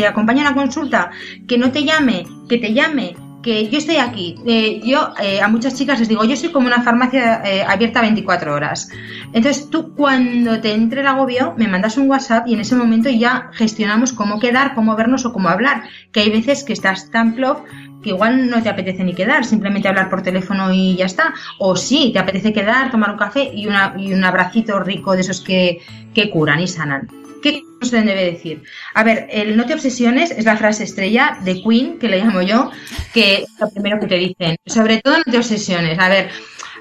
[0.06, 1.10] acompañe a una consulta?
[1.48, 2.26] ¿Que no te llame?
[2.48, 3.16] ¿Que te llame?
[3.46, 4.34] que yo estoy aquí.
[4.44, 8.00] Eh, yo eh, a muchas chicas les digo, yo soy como una farmacia eh, abierta
[8.00, 8.90] 24 horas.
[9.32, 13.08] Entonces tú cuando te entre el agobio me mandas un WhatsApp y en ese momento
[13.08, 15.84] ya gestionamos cómo quedar, cómo vernos o cómo hablar.
[16.10, 17.64] Que hay veces que estás tan plop
[18.10, 21.34] igual no te apetece ni quedar, simplemente hablar por teléfono y ya está.
[21.58, 25.80] O sí, te apetece quedar, tomar un café y, un abracito rico de esos que,
[26.14, 27.08] que curan y sanan.
[27.42, 28.62] ¿Qué se debe decir?
[28.94, 32.42] A ver, el no te obsesiones es la frase estrella de Queen, que le llamo
[32.42, 32.70] yo,
[33.12, 34.56] que es lo primero que te dicen.
[34.66, 35.98] Sobre todo no te obsesiones.
[35.98, 36.30] A ver,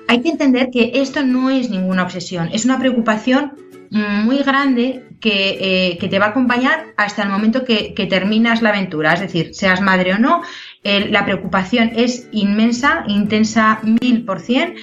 [0.07, 3.53] hay que entender que esto no es ninguna obsesión, es una preocupación
[3.91, 8.69] muy grande que, eh, que te va a acompañar hasta el momento que, terminas la
[8.69, 9.13] aventura.
[9.13, 10.41] Es decir, seas madre o no,
[10.85, 14.75] la preocupación es inmensa, intensa mil por cien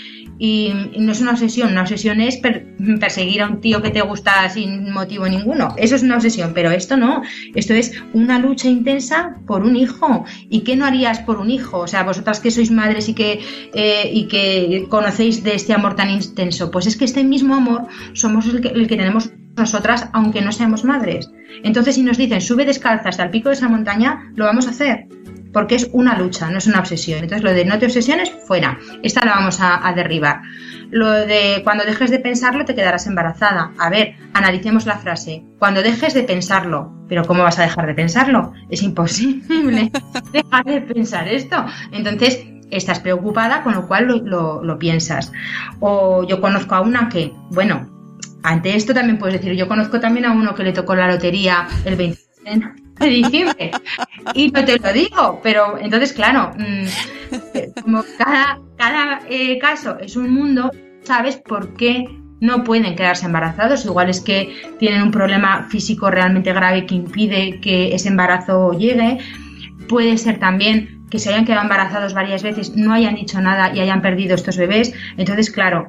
[0.44, 2.66] y no es una obsesión, una obsesión es per
[2.98, 5.72] perseguir a un tío que te gusta sin motivo ninguno.
[5.76, 7.22] Eso es una obsesión, pero esto no.
[7.54, 10.24] Esto es una lucha intensa por un hijo.
[10.50, 11.78] ¿Y qué no harías por un hijo?
[11.78, 13.38] O sea, vosotras que sois madres y que,
[13.72, 17.86] eh, y que conocéis de este amor tan intenso, pues es que este mismo amor
[18.14, 21.30] somos el que, el que tenemos nosotras, aunque no seamos madres.
[21.62, 24.70] Entonces, si nos dicen sube descalza hasta el pico de esa montaña, lo vamos a
[24.70, 25.06] hacer,
[25.52, 27.20] porque es una lucha, no es una obsesión.
[27.20, 28.78] Entonces, lo de no te obsesiones, fuera.
[29.02, 30.42] Esta la vamos a, a derribar.
[30.90, 33.72] Lo de cuando dejes de pensarlo, te quedarás embarazada.
[33.78, 35.44] A ver, analicemos la frase.
[35.58, 36.92] Cuando dejes de pensarlo.
[37.08, 38.52] Pero ¿cómo vas a dejar de pensarlo?
[38.70, 39.90] Es imposible
[40.32, 41.64] dejar de pensar esto.
[41.92, 45.32] Entonces, estás preocupada, con lo cual lo, lo- lo piensas.
[45.80, 47.88] O yo conozco a una que, bueno,
[48.42, 51.66] ante esto también puedes decir, yo conozco también a uno que le tocó la lotería
[51.84, 53.70] el 23 de diciembre
[54.34, 60.16] y no te lo digo, pero entonces, claro, mm, como cada, cada eh, caso es
[60.16, 60.70] un mundo,
[61.02, 62.06] sabes por qué
[62.42, 63.84] no pueden quedarse embarazados.
[63.84, 69.18] Igual es que tienen un problema físico realmente grave que impide que ese embarazo llegue.
[69.88, 73.78] Puede ser también que se hayan quedado embarazados varias veces, no hayan dicho nada y
[73.78, 74.92] hayan perdido estos bebés.
[75.16, 75.88] Entonces, claro,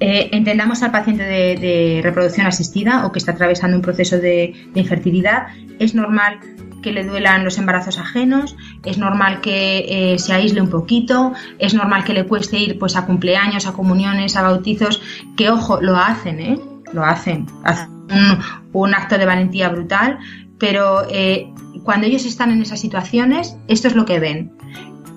[0.00, 4.80] eh, entendamos al paciente de, reproducción asistida o que está atravesando un proceso de, de
[4.80, 5.48] infertilidad.
[5.78, 6.38] Es normal
[6.82, 11.74] que le duelan los embarazos ajenos, es normal que eh, se aísle un poquito, es
[11.74, 15.02] normal que le cueste ir pues a cumpleaños, a comuniones, a bautizos,
[15.36, 16.60] que ojo, lo hacen, ¿eh?
[16.92, 18.38] Lo hacen, hacen un,
[18.72, 20.18] un acto de valentía brutal,
[20.58, 24.52] pero eh, cuando ellos están en esas situaciones, esto es lo que ven.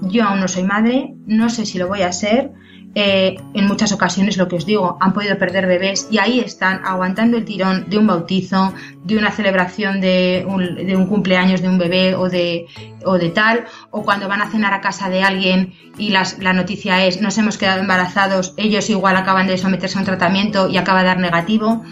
[0.02, 2.52] Yo aún no soy madre, no sé si lo voy a ser,
[2.96, 6.82] eh, en muchas ocasiones lo que os digo, han podido perder bebés y ahí están
[6.86, 8.74] aguantando el tirón de un bautizo,
[9.04, 12.66] de una celebración de un, de un cumpleaños de un bebé o de,
[13.06, 16.54] o de tal, o cuando van a cenar a casa de alguien y las- la
[16.54, 20.78] noticia es nos hemos quedado embarazados, ellos igual acaban de someterse a un tratamiento y
[20.78, 21.84] acaba de dar negativo.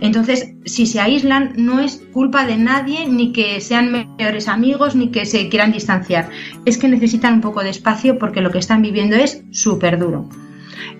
[0.00, 5.08] Entonces, si se aíslan, no es culpa de nadie, ni que sean mejores amigos, ni
[5.08, 6.28] que se quieran distanciar.
[6.64, 10.28] Es que necesitan un poco de espacio porque lo que están viviendo es súper duro.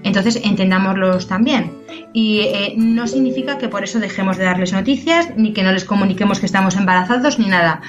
[0.03, 1.73] Entonces, entendámoslos también.
[2.13, 5.85] Y eh, no significa que por eso dejemos de darles noticias, ni que no les
[5.85, 7.81] comuniquemos que estamos embarazados, ni nada.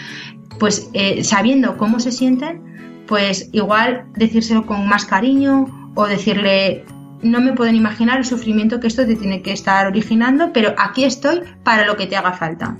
[0.59, 6.85] Pues eh, sabiendo cómo se sienten, pues igual decírselo con más cariño o decirle,
[7.25, 11.03] no me pueden imaginar el sufrimiento que esto te tiene que estar originando, pero aquí
[11.03, 12.77] estoy para lo que te haga falta.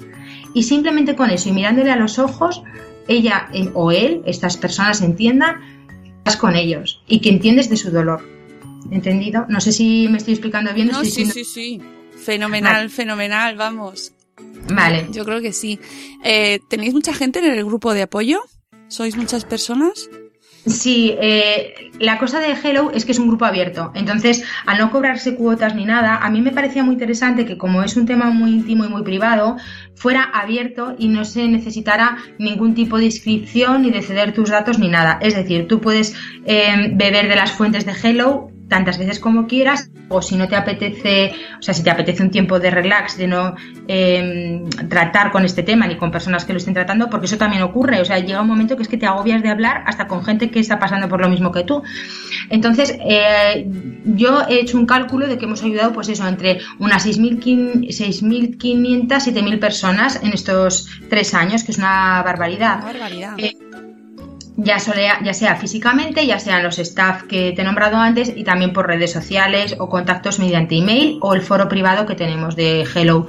[0.54, 2.64] Y simplemente con eso y mirándole a los ojos,
[3.08, 5.56] ella eh, o él, estas personas entiendan,
[6.20, 8.22] estás con ellos y que entiendes de su dolor.
[8.92, 9.46] ¿Entendido?
[9.50, 10.88] No sé si me estoy explicando bien.
[10.88, 11.82] No, sí, siendo- sí, sí.
[12.24, 14.14] Fenomenal, fenomenal, vamos.
[14.74, 15.08] Vale.
[15.12, 15.80] Yo creo que sí.
[16.24, 18.40] Eh, ¿Tenéis mucha gente en el grupo de apoyo?
[18.88, 20.10] ¿Sois muchas personas?
[20.65, 23.91] Sí, eh, la cosa de Hello es que es un grupo abierto.
[23.93, 27.84] Entonces, al no cobrarse cuotas ni nada, a mí me parecía muy interesante que como
[27.84, 29.58] es un tema muy íntimo y muy privado,
[29.93, 34.80] fuera abierto y no se necesitara ningún tipo de inscripción ni de ceder tus datos
[34.80, 35.19] ni nada.
[35.21, 39.89] Es decir, tú puedes eh, beber de las fuentes de Hello tantas veces como quieras
[40.10, 43.28] o si no te apetece, o sea, si te apetece un tiempo de relax, de
[43.28, 43.56] no
[43.88, 47.63] eh, tratar con este tema ni con personas que lo estén tratando, porque eso también
[47.63, 50.23] ocurre, o sea, llega un momento que es que te agobias de hablar hasta con
[50.23, 51.82] gente que está pasando por lo mismo que tú.
[52.49, 53.67] Entonces, eh,
[54.06, 59.08] yo he hecho un cálculo de que hemos ayudado, pues eso, entre unas 6.500, 6.500,
[59.08, 62.84] 7.000 personas en estos tres años, que es una barbaridad.
[62.84, 63.34] barbaridad.
[63.38, 63.56] Eh,
[64.58, 64.78] ya,
[65.24, 68.88] ya sea físicamente, ya sean los staff que te he nombrado antes y también por
[68.88, 73.28] redes sociales o contactos mediante email o el foro privado que tenemos de Hello.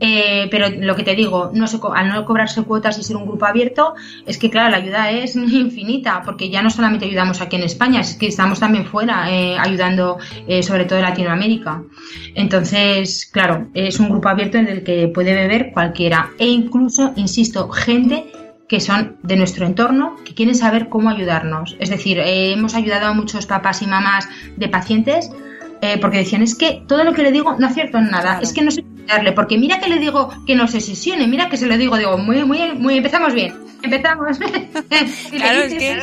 [0.00, 3.46] Eh, pero lo que te digo, no al no cobrarse cuotas y ser un grupo
[3.46, 3.94] abierto,
[4.26, 8.00] es que claro, la ayuda es infinita, porque ya no solamente ayudamos aquí en España,
[8.00, 11.82] es que estamos también fuera eh, ayudando eh, sobre todo en Latinoamérica.
[12.34, 17.68] Entonces, claro, es un grupo abierto en el que puede beber cualquiera e incluso, insisto,
[17.70, 18.26] gente
[18.68, 21.76] que son de nuestro entorno, que quieren saber cómo ayudarnos.
[21.80, 25.30] Es decir, eh, hemos ayudado a muchos papás y mamás de pacientes
[25.80, 28.52] eh, porque decían, es que todo lo que le digo no acierto en nada, es
[28.52, 31.56] que no sé darle, porque mira que le digo que no se sesione, mira que
[31.56, 34.38] se lo digo, digo, muy, muy, muy, empezamos bien, empezamos.
[35.30, 35.98] Claro, es que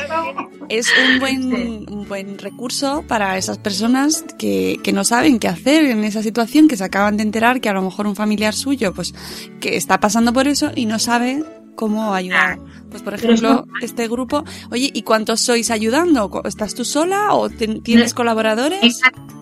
[0.68, 5.84] es un buen, un buen recurso para esas personas que, que no saben qué hacer
[5.84, 8.94] en esa situación, que se acaban de enterar que a lo mejor un familiar suyo,
[8.94, 9.14] pues,
[9.60, 11.44] que está pasando por eso y no sabe
[11.76, 12.58] cómo ayudar.
[12.90, 16.42] Pues, por ejemplo, este grupo, oye, ¿y cuántos sois ayudando?
[16.44, 18.16] ¿Estás tú sola o tienes No.
[18.16, 19.00] colaboradores?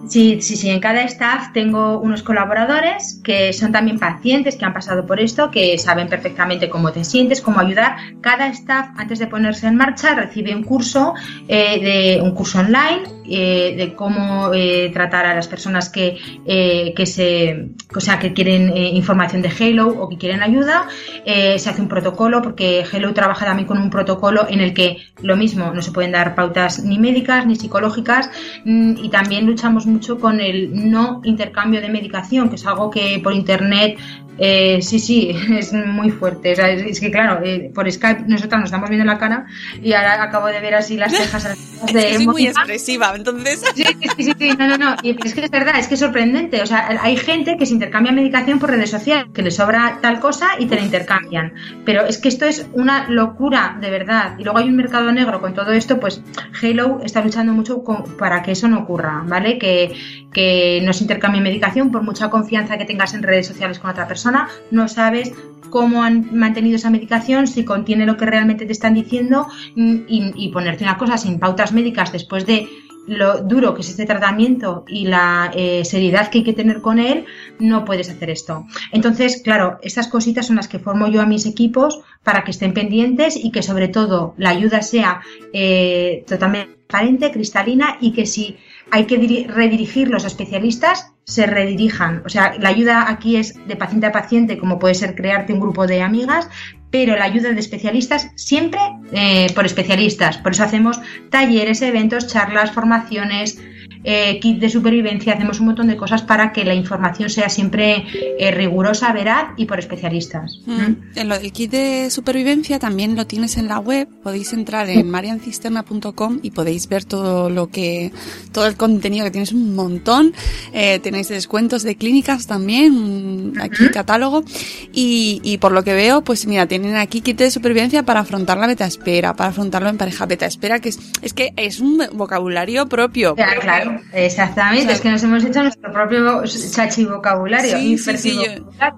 [0.08, 0.68] Sí, sí, sí.
[0.68, 5.50] En cada staff tengo unos colaboradores que son también pacientes que han pasado por esto,
[5.50, 7.96] que saben perfectamente cómo te sientes, cómo ayudar.
[8.20, 11.14] Cada staff, antes de ponerse en marcha, recibe un curso,
[11.48, 16.92] eh, de un curso online eh, de cómo eh, tratar a las personas que, eh,
[16.94, 20.88] que se, o sea, que quieren información de Halo o que quieren ayuda.
[21.24, 25.36] Se hace un protocolo porque Hello trabaja también con un protocolo en el que lo
[25.36, 28.30] mismo no se pueden dar pautas ni médicas ni psicológicas
[28.64, 33.20] mm, y también luchamos mucho con el no intercambio de medicación, que es algo que
[33.22, 33.98] por internet
[34.38, 36.52] eh, sí, sí, es muy fuerte.
[36.52, 39.46] O sea, es, que, claro, eh, por Skype nosotros nos estamos viendo la cara
[39.82, 41.56] y ahora acabo de ver así las cejas.
[41.92, 43.62] De es muy expresiva, entonces.
[43.74, 43.84] Sí,
[44.16, 44.96] sí, sí, no, no, no.
[45.02, 46.62] Y es que es verdad, es que es sorprendente.
[46.62, 50.20] O sea, hay gente que se intercambia medicación por redes sociales, que le sobra tal
[50.20, 51.52] cosa y te la intercambian.
[51.84, 54.36] Pero es que esto es una locura, de verdad.
[54.38, 56.22] Y luego hay un mercado negro con todo esto, pues
[56.62, 57.82] Halo está luchando mucho
[58.18, 59.58] para que eso no ocurra, ¿vale?
[59.58, 59.94] Que,
[60.32, 64.08] que no se intercambie medicación por mucha confianza que tengas en redes sociales con otra
[64.08, 64.23] persona
[64.70, 65.32] no sabes
[65.70, 70.50] cómo han mantenido esa medicación, si contiene lo que realmente te están diciendo mm, y,
[70.52, 72.68] ponerte una cosa sin pautas médicas después de
[73.06, 76.98] lo duro que es este tratamiento y la eh, seriedad que hay que tener con
[76.98, 77.26] él,
[77.58, 78.66] no puedes hacer esto.
[78.92, 82.72] Entonces, claro, estas cositas son las que formo yo a mis equipos para que estén
[82.72, 88.56] pendientes y que sobre todo la ayuda sea eh, totalmente transparente, cristalina y que si
[88.90, 92.22] hay que redirigir los especialistas, se redirijan.
[92.24, 95.60] O sea, la ayuda aquí es de paciente a paciente, como puede ser crearte un
[95.60, 96.48] grupo de amigas,
[96.90, 98.80] pero la ayuda de especialistas siempre
[99.12, 100.38] eh, por especialistas.
[100.38, 103.58] Por eso hacemos talleres, eventos, charlas, formaciones,
[104.04, 108.04] eh, kit de supervivencia, hacemos un montón de cosas para que la información sea siempre
[108.38, 110.60] eh, rigurosa, veraz y por especialistas.
[110.66, 111.16] Mm.
[111.16, 115.08] En lo del kit de supervivencia también lo tienes en la web, podéis entrar en
[115.10, 118.12] mariancisterna.com y podéis ver todo lo que,
[118.52, 120.34] todo el contenido que tienes un montón,
[120.74, 124.44] eh, tenéis descuentos de clínicas también, aquí catálogo
[124.92, 128.58] y, y por lo que veo, pues mira, tienen aquí kit de supervivencia para afrontar
[128.58, 132.02] la beta espera, para afrontarlo en pareja beta espera, que es, es que es un
[132.12, 133.34] vocabulario propio.
[133.34, 134.92] claro exactamente.
[134.92, 137.76] es que nos hemos hecho nuestro propio chachi vocabulario.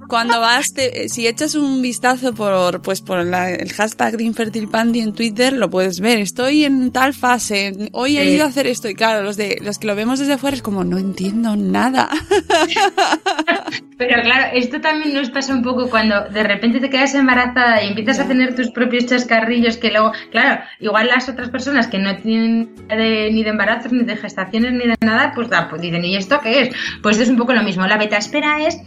[0.08, 0.72] cuando vas,
[1.08, 6.00] si echas un vistazo por, pues, por el hashtag de Infertilpandy en Twitter, lo puedes
[6.00, 6.18] ver.
[6.18, 7.90] Estoy en tal fase.
[7.92, 8.88] Hoy he ido a hacer esto.
[8.88, 12.08] Y claro, los de los que lo vemos desde fuera es como, no entiendo nada.
[13.98, 17.88] Pero claro, esto también nos pasa un poco cuando de repente te quedas embarazada y
[17.88, 22.16] empiezas a tener tus propios chascarrillos que luego, claro, igual las otras personas que no
[22.16, 26.62] tienen ni de embarazos, ni de gestaciones, ni nada, pues, pues, dicen, ¿y esto qué
[26.62, 26.76] es?
[27.02, 27.86] Pues es un poco lo mismo.
[27.86, 28.78] La beta espera es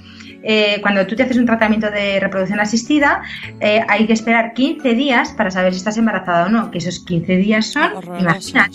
[0.44, 3.22] eh, cuando tú te haces un tratamiento de reproducción asistida,
[3.60, 7.00] eh, hay que esperar 15 días para saber si estás embarazada o no, que esos
[7.00, 8.72] 15 días son, imagínate,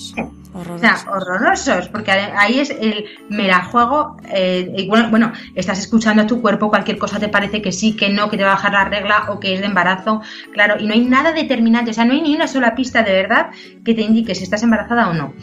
[0.55, 1.07] Horrorosos.
[1.09, 4.17] horrorosos, porque ahí es el merajuego.
[4.33, 8.09] Eh, bueno, bueno, estás escuchando a tu cuerpo, cualquier cosa te parece que sí, que
[8.09, 10.23] no, que te va a bajar la regla o que es de embarazo,
[10.53, 13.13] claro, y no hay nada determinante, o sea, no hay ni una sola pista de
[13.13, 13.51] verdad
[13.85, 15.35] que te indique si estás embarazada o no.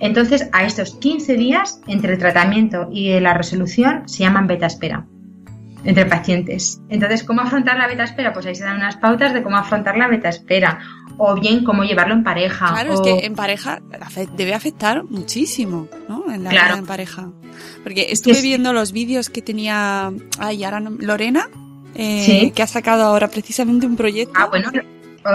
[0.00, 5.06] Entonces, a estos 15 días entre el tratamiento y la resolución se llaman beta espera
[5.86, 6.80] entre pacientes.
[6.88, 8.32] Entonces, ¿cómo afrontar la beta espera?
[8.32, 10.80] Pues ahí se dan unas pautas de cómo afrontar la beta espera
[11.16, 12.66] o bien cómo llevarlo en pareja.
[12.68, 13.80] Claro, es que en pareja
[14.36, 16.30] debe afectar muchísimo, ¿no?
[16.30, 17.30] En la vida en pareja.
[17.82, 21.48] Porque estuve viendo los vídeos que tenía, ay, ahora Lorena,
[21.94, 24.34] eh, que ha sacado ahora precisamente un proyecto.
[24.36, 24.70] Ah, bueno,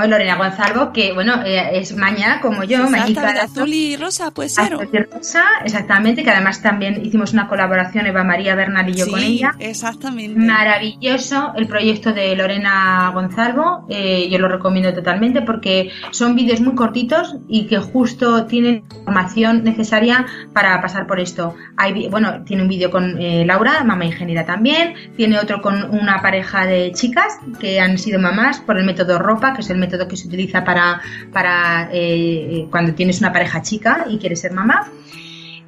[0.08, 4.56] Lorena Gonzalvo, que bueno, eh, es maña como yo, mañita de azul y rosa, pues
[4.56, 4.73] ser.
[4.73, 9.08] Azul y rosa, exactamente, que además también hicimos una colaboración Eva María Bernal y yo
[9.08, 9.54] con ella.
[9.60, 10.39] Exactamente.
[10.39, 16.75] Maravilloso el proyecto de Lorena Gonzalvo, eh, yo lo recomiendo totalmente porque son vídeos muy
[16.75, 21.56] cortitos y que justo tienen información necesaria para pasar por esto.
[21.77, 26.21] Hay, bueno, tiene un vídeo con eh, Laura, mamá ingeniera también, tiene otro con una
[26.21, 30.08] pareja de chicas que han sido mamás por el método ropa, que es el método
[30.08, 31.02] que se utiliza para,
[31.34, 34.89] para eh, cuando tienes una pareja chica y quieres ser mamá.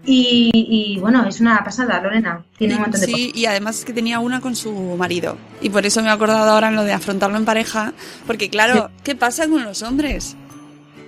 [0.06, 2.44] Y, bueno, es una pasada, Lorena.
[2.58, 5.38] Tiene un montón de Sí, y además es que tenía una con su marido.
[5.62, 7.94] Y por eso me he acordado ahora en lo de afrontarlo en pareja.
[8.28, 10.36] Porque claro, ¿qué pasa con los hombres?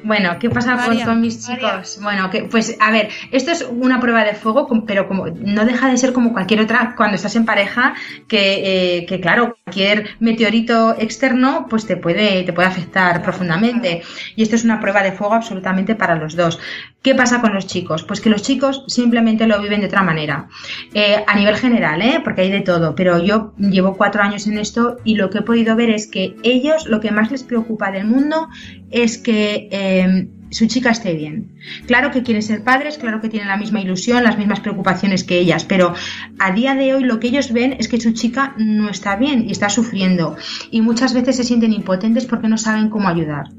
[0.06, 1.98] Bueno, ¿qué pasa con, mis chicos?
[2.00, 5.90] Bueno, que, pues a ver, esto es una prueba de fuego, pero como no deja
[5.90, 7.96] de ser como cualquier otra cuando estás en pareja,
[8.28, 14.04] que, eh, que claro, cualquier meteorito externo pues te puede, te puede afectar profundamente.
[14.36, 16.60] Y esto es una prueba de fuego absolutamente para los dos.
[17.06, 18.02] ¿Qué pasa con los chicos?
[18.02, 20.48] Pues que los chicos simplemente lo viven de otra manera.
[20.92, 22.20] Eh, a nivel general, ¿eh?
[22.24, 25.42] porque hay de todo, pero yo llevo cuatro años en esto y lo que he
[25.44, 28.50] podido ver es que ellos lo que más les preocupa del mundo
[28.90, 31.60] es que em, su chica esté bien.
[31.86, 35.38] Claro que quieren ser padres, claro que tienen la misma ilusión, las mismas preocupaciones que
[35.38, 35.94] ellas, pero
[36.40, 39.48] a día de hoy lo que ellos ven es que su chica no está bien
[39.48, 40.38] y está sufriendo
[40.72, 43.50] y muchas veces se sienten impotentes porque no saben cómo ayudar.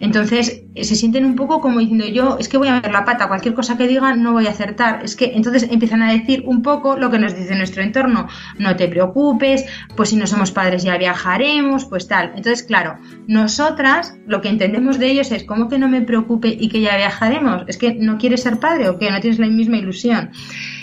[0.00, 3.26] Entonces se sienten un poco como diciendo yo es que voy a ver la pata,
[3.28, 5.04] cualquier cosa que diga no voy a acertar.
[5.04, 8.28] Es que entonces empiezan a decir un poco lo que nos dice nuestro entorno.
[8.58, 9.64] No te preocupes,
[9.96, 12.32] pues si no somos padres ya viajaremos, pues tal.
[12.36, 12.96] Entonces, claro,
[13.26, 16.96] nosotras lo que entendemos de ellos es cómo que no me preocupe y que ya
[16.96, 17.64] viajaremos.
[17.66, 20.30] Es que no quieres ser padre o que no tienes la misma ilusión.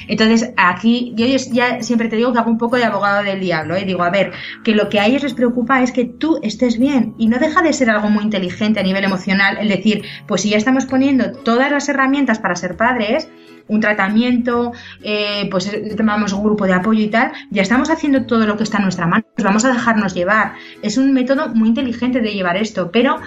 [0.07, 3.75] Entonces, aquí yo ya siempre te digo que hago un poco de abogado del diablo.
[3.75, 3.85] ¿eh?
[3.85, 7.15] Digo, a ver, que lo que a ellos les preocupa es que tú estés bien.
[7.17, 10.49] Y no deja de ser algo muy inteligente a nivel emocional el decir, pues si
[10.49, 13.29] ya estamos poniendo todas las herramientas para ser padres,
[13.67, 18.45] un tratamiento, eh, pues llamamos un grupo de apoyo y tal, ya estamos haciendo todo
[18.45, 20.53] lo que está en nuestra mano, vamos a dejarnos llevar.
[20.81, 23.17] Es un método muy inteligente de llevar esto, pero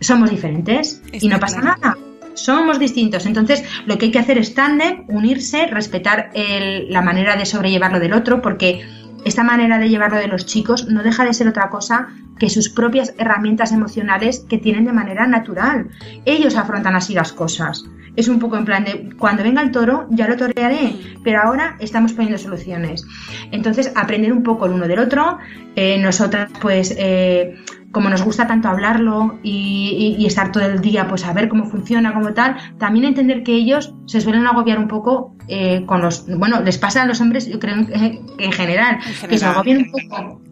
[0.00, 1.96] somos diferentes y no pasa nada
[2.34, 3.26] somos distintos.
[3.26, 8.12] Entonces, lo que hay que hacer es tándem, unirse, respetar la manera de sobrellevarlo del
[8.12, 8.86] otro, porque
[9.28, 12.08] esta manera de llevarlo de los chicos no deja de ser otra cosa
[12.38, 15.88] que sus propias herramientas emocionales que tienen de manera natural.
[16.24, 17.84] Ellos afrontan así las cosas.
[18.16, 21.76] Es un poco en plan de cuando venga el toro ya lo torearé, pero ahora
[21.78, 23.06] estamos poniendo soluciones.
[23.52, 25.38] Entonces, aprender un poco el uno del otro.
[25.76, 27.56] Eh, nosotras, pues, eh,
[27.92, 32.12] como nos gusta tanto hablarlo y, estar todo el día pues a ver cómo funciona,
[32.12, 36.60] como tal, también entender que ellos se suelen agobiar un poco eh, con los, bueno,
[36.60, 40.42] les pasa a los hombres, yo creo que en general, que se agobian un poco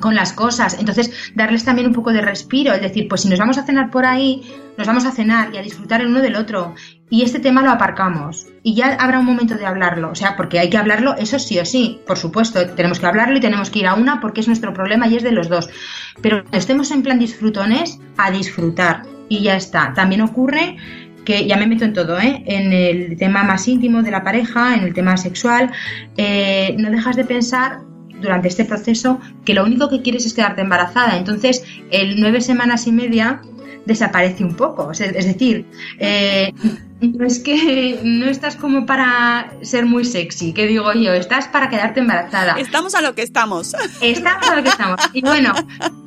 [0.00, 0.76] con las cosas.
[0.78, 3.90] Entonces, darles también un poco de respiro, es decir, pues si nos vamos a cenar
[3.90, 4.42] por ahí,
[4.78, 6.74] nos vamos a cenar y a disfrutar el uno del otro.
[7.10, 8.46] Y este tema lo aparcamos.
[8.62, 10.10] Y ya habrá un momento de hablarlo.
[10.10, 12.00] O sea, porque hay que hablarlo, eso sí o sí.
[12.06, 15.06] Por supuesto, tenemos que hablarlo y tenemos que ir a una porque es nuestro problema
[15.08, 15.68] y es de los dos.
[16.22, 19.02] Pero estemos en plan disfrutones, a disfrutar.
[19.28, 19.92] Y ya está.
[19.94, 20.76] También ocurre
[21.24, 22.42] que ya me meto en todo, ¿eh?
[22.46, 25.70] en el tema más íntimo de la pareja, en el tema sexual,
[26.16, 27.80] eh, no dejas de pensar
[28.22, 31.16] durante este proceso que lo único que quieres es quedarte embarazada.
[31.16, 33.42] Entonces, el nueve semanas y media
[33.84, 34.92] desaparece un poco.
[34.92, 35.66] Es decir,
[35.98, 36.52] eh,
[37.00, 41.68] no es que no estás como para ser muy sexy, que digo yo, estás para
[41.68, 42.54] quedarte embarazada.
[42.58, 43.74] Estamos a lo que estamos.
[44.00, 45.00] Estamos a lo que estamos.
[45.12, 45.52] Y bueno,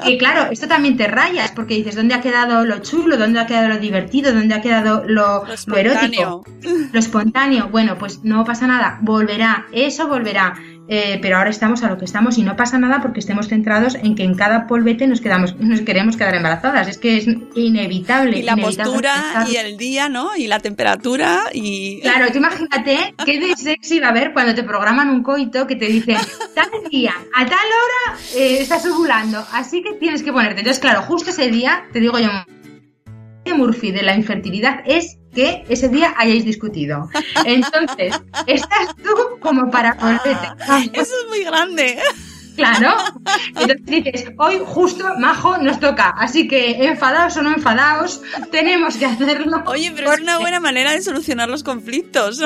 [0.06, 3.18] y claro, esto también te rayas, porque dices, ¿dónde ha quedado lo chulo?
[3.18, 4.34] ¿Dónde ha quedado lo divertido?
[4.34, 6.46] ¿Dónde ha quedado lo, lo erótico?
[6.94, 7.68] Lo espontáneo.
[7.70, 10.56] Bueno, pues no pasa nada, volverá, eso volverá.
[10.88, 13.96] Eh, pero ahora estamos a lo que estamos y no pasa nada porque estemos centrados
[13.96, 16.88] en que en cada polvete nos quedamos, nos queremos quedar embarazadas.
[16.88, 18.40] Es que es inevitable.
[18.40, 20.36] Y la postura y el día, ¿no?
[20.36, 22.02] Y la temperatura y.
[22.06, 25.76] Claro, tú imagínate qué de sexy va a haber cuando te programan un coito que
[25.76, 26.18] te dicen
[26.54, 30.60] tal día, a tal hora eh, estás ovulando, así que tienes que ponerte.
[30.60, 32.30] Entonces, claro, justo ese día, te digo yo,
[33.54, 37.10] Murphy de la infertilidad es que ese día hayáis discutido.
[37.46, 40.48] Entonces, estás tú como para volverte.
[40.94, 42.00] Eso es muy grande.
[42.56, 42.96] Claro.
[43.50, 46.10] Entonces dices, hoy justo, Majo, nos toca.
[46.12, 48.22] Así que, enfadados o no enfadados,
[48.52, 49.64] tenemos que hacerlo.
[49.66, 52.42] Oye, pero es una buena manera de solucionar los conflictos.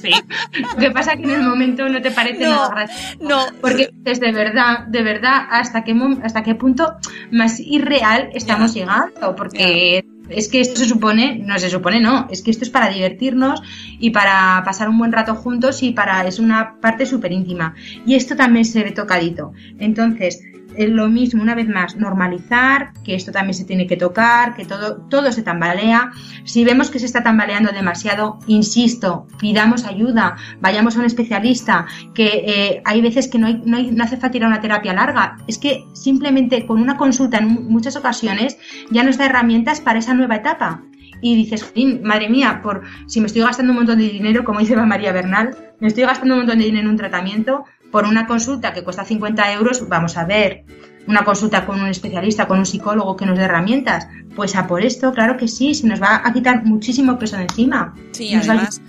[0.00, 0.12] Sí.
[0.58, 3.16] Lo que pasa es que en el momento no te parece nada gracioso.
[3.20, 3.46] No.
[3.60, 5.94] Porque es de verdad, de verdad, hasta qué,
[6.24, 6.96] hasta qué punto
[7.30, 9.36] más irreal estamos llegando.
[9.36, 12.88] Porque es que esto se supone, no se supone, no, es que esto es para
[12.88, 13.62] divertirnos
[13.98, 17.74] y para pasar un buen rato juntos y para, es una parte súper íntima.
[18.06, 19.52] Y esto también se ve tocadito.
[19.78, 20.42] Entonces,
[20.76, 24.64] es lo mismo, una vez más, normalizar, que esto también se tiene que tocar, que
[24.64, 26.12] todo, todo se tambalea.
[26.44, 32.44] Si vemos que se está tambaleando demasiado, insisto, pidamos ayuda, vayamos a un especialista, que
[32.46, 35.84] eh, hay veces que no, no hace falta ir a una terapia larga, es que
[35.92, 38.58] simplemente con una consulta en muchas ocasiones
[38.90, 40.82] ya nos da herramientas para esa nueva etapa.
[41.22, 44.74] Y dices, madre mía, por si me estoy gastando un montón de dinero, como dice
[44.76, 48.72] María Bernal, me estoy gastando un montón de dinero en un tratamiento, por una consulta
[48.72, 50.64] que cuesta 50 euros, vamos a ver,
[51.06, 54.82] una consulta con un especialista, con un psicólogo que nos dé herramientas, pues a por
[54.82, 57.94] esto, claro que sí, se nos va a quitar muchísimo peso de encima.
[58.12, 58.80] Sí, además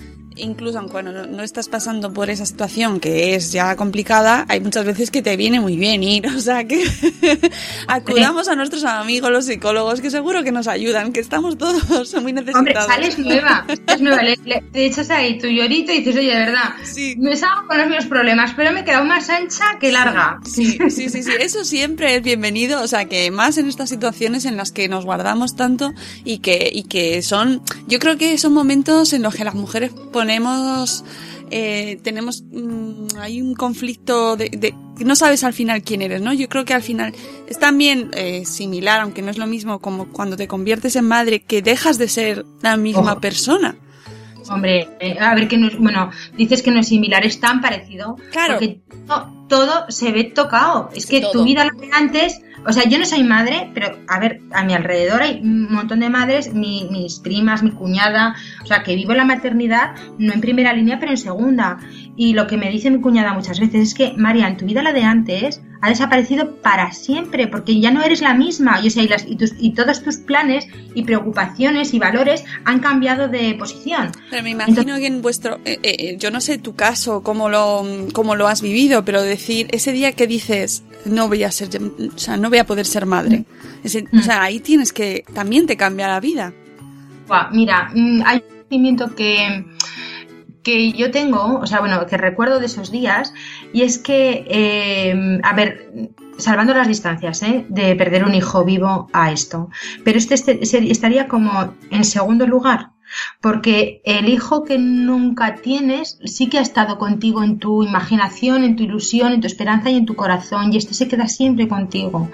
[0.41, 5.11] incluso aunque no, estás pasando por esa situación que es ya complicada, hay muchas veces
[5.11, 6.83] que te viene muy bien ir, o sea que
[7.87, 12.33] acudamos a nuestros amigos los psicólogos que seguro que nos ayudan, que estamos todos muy
[12.33, 12.57] necesitados.
[12.57, 16.73] Hombre, sales nueva, es nueva, le, echas ahí tu llorito y dices, oye, de verdad,
[16.83, 17.15] sí.
[17.17, 20.39] me salgo con los mismos problemas, pero me he quedado más ancha que larga.
[20.45, 24.45] Sí, sí, sí, sí, eso siempre es bienvenido, o sea que más en estas situaciones
[24.45, 28.53] en las que nos guardamos tanto y que, y que son, yo creo que son
[28.53, 29.91] momentos en los que las mujeres
[30.31, 31.03] ponemos,
[31.49, 34.73] eh, tenemos, mm, hay un conflicto de, de,
[35.03, 36.31] no sabes al final quién eres, ¿no?
[36.31, 37.13] Yo creo que al final
[37.47, 41.41] es también eh, similar, aunque no es lo mismo como cuando te conviertes en madre,
[41.41, 43.75] que dejas de ser la misma persona.
[44.49, 47.61] Hombre, eh, a ver que no es, bueno, dices que no es similar, es tan
[47.61, 48.15] parecido.
[48.31, 48.53] Claro.
[48.53, 48.79] Porque
[49.51, 50.89] todo se ve tocado.
[50.95, 51.31] Es que Todo.
[51.33, 54.63] tu vida la de antes, o sea, yo no soy madre, pero a ver, a
[54.63, 58.95] mi alrededor hay un montón de madres, mi- mis primas, mi cuñada, o sea, que
[58.95, 61.79] vivo la maternidad no en primera línea, pero en segunda.
[62.15, 64.81] Y lo que me dice mi cuñada muchas veces es que, María, en tu vida
[64.83, 68.79] la de antes ha desaparecido para siempre, porque ya no eres la misma.
[68.83, 72.43] Y, o sea, y, las- y tus- y todos tus planes y preocupaciones y valores
[72.65, 74.11] han cambiado de posición.
[74.29, 77.49] Pero me imagino Entonces- que en vuestro, eh, eh, yo no sé tu caso, cómo
[77.49, 77.83] lo,
[78.13, 81.69] cómo lo has vivido, pero decir, ese día que dices, no voy a ser,
[82.15, 83.45] o sea, no voy a poder ser madre.
[83.83, 84.19] Ese- Mm.
[84.19, 86.53] O sea, ahí tienes que, también te cambia la vida.
[87.51, 89.65] Mira, mm, hay un sentimiento que,
[90.63, 93.33] que yo tengo, o sea, bueno, que recuerdo de esos días,
[93.73, 95.89] y es que, eh, a ver,
[96.37, 97.65] salvando las distancias, ¿eh?
[97.69, 99.69] de perder un hijo vivo a esto,
[100.03, 102.89] pero este, este- ser- estaría como en segundo lugar.
[103.41, 108.75] Porque el hijo que nunca tienes sí que ha estado contigo en tu imaginación, en
[108.75, 112.29] tu ilusión, en tu esperanza y en tu corazón, y este se queda siempre contigo.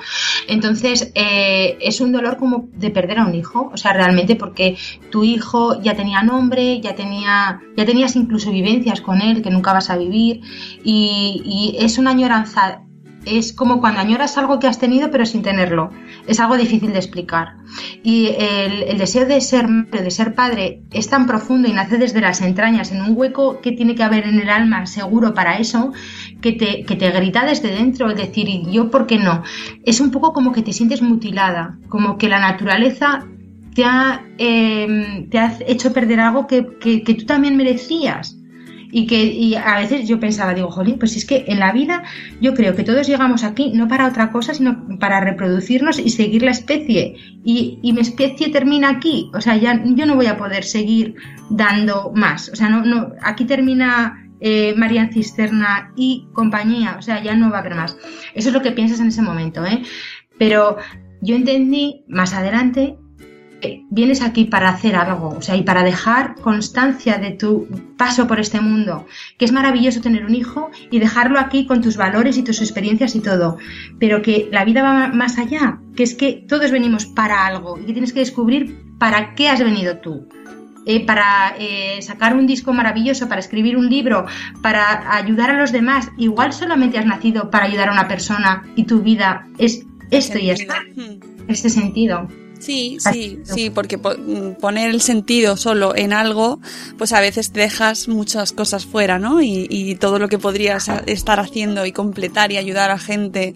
[0.48, 4.78] Entonces, eh, es un dolor como de perder a un hijo, o sea, realmente porque
[5.10, 9.74] tu hijo ya tenía nombre, ya tenía, ya tenías incluso vivencias con él que nunca
[9.74, 10.42] vas a vivir,
[10.84, 12.84] y, y es una añoranza.
[13.28, 15.92] Es como cuando añoras algo que has tenido pero sin tenerlo.
[16.28, 17.56] Es algo difícil de explicar.
[18.04, 22.42] Y el, deseo de ser de ser padre, es tan profundo y nace desde las
[22.42, 25.92] entrañas, en un hueco que tiene que haber en el alma seguro para eso,
[26.42, 29.44] que te, que te grita desde dentro, el decir, ¿y yo por qué no?
[29.84, 33.26] Es un poco como que te sientes mutilada, como que la naturaleza
[33.76, 38.38] te ha, eh, te ha hecho perder algo que- que tú también merecías.
[38.92, 42.04] Y que y a veces yo pensaba, digo, jolín, pues es que en la vida
[42.42, 46.44] yo creo que todos llegamos aquí no para otra cosa, sino para reproducirnos y seguir
[46.44, 47.16] la especie.
[47.44, 49.30] Y, y mi especie termina aquí.
[49.34, 51.16] O sea, ya yo no voy a poder seguir
[51.50, 52.50] dando más.
[52.50, 54.76] O sea, no, no, aquí termina eh,
[55.12, 56.96] Cisterna y compañía.
[56.98, 57.98] O sea, ya no va a haber más.
[58.34, 59.82] Eso es lo que piensas en ese momento, ¿eh?
[60.38, 60.78] Pero
[61.22, 62.98] yo entendí más adelante
[63.62, 68.28] que vienes aquí para hacer algo, o sea, y para dejar constancia de tu paso
[68.28, 69.06] por este mundo,
[69.38, 73.16] que es maravilloso tener un hijo y dejarlo aquí con tus valores y tus experiencias
[73.16, 73.58] y todo,
[74.00, 77.86] pero que la vida va más allá, que es que todos venimos para algo y
[77.86, 80.28] que tienes que descubrir para qué has venido tú.
[80.90, 84.26] Eh, para eh, sacar un disco maravilloso, para escribir un libro,
[84.62, 86.10] para ayudar a los demás.
[86.18, 90.50] Igual solamente has nacido para ayudar a una persona y tu vida es esto y
[90.50, 90.78] está,
[91.50, 92.30] este sentido.
[92.60, 96.60] Sí, sí, sí, porque po- mm, poner el sentido solo en algo,
[96.98, 99.42] pues a veces te dejas muchas cosas fuera, ¿no?
[99.42, 103.56] Y, y todo lo que podrías estar haciendo y completar y ayudar a gente.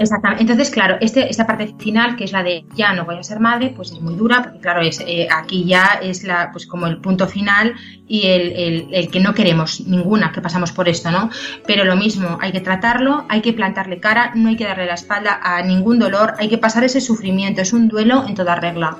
[0.00, 0.42] Exactamente.
[0.44, 3.38] Entonces, claro, este, esta parte final, que es la de ya no voy a ser
[3.38, 6.86] madre, pues es muy dura, porque claro, es, eh, aquí ya es la, pues como
[6.86, 7.74] el punto final
[8.08, 11.28] y el, el- que no queremos ninguna que pasamos por esto, ¿no?
[11.66, 14.94] Pero lo mismo, hay que tratarlo, hay que plantarle cara, no hay que darle la
[14.94, 18.96] espalda a ningún dolor, hay que pasar ese sufrimiento, es un duelo en toda regla.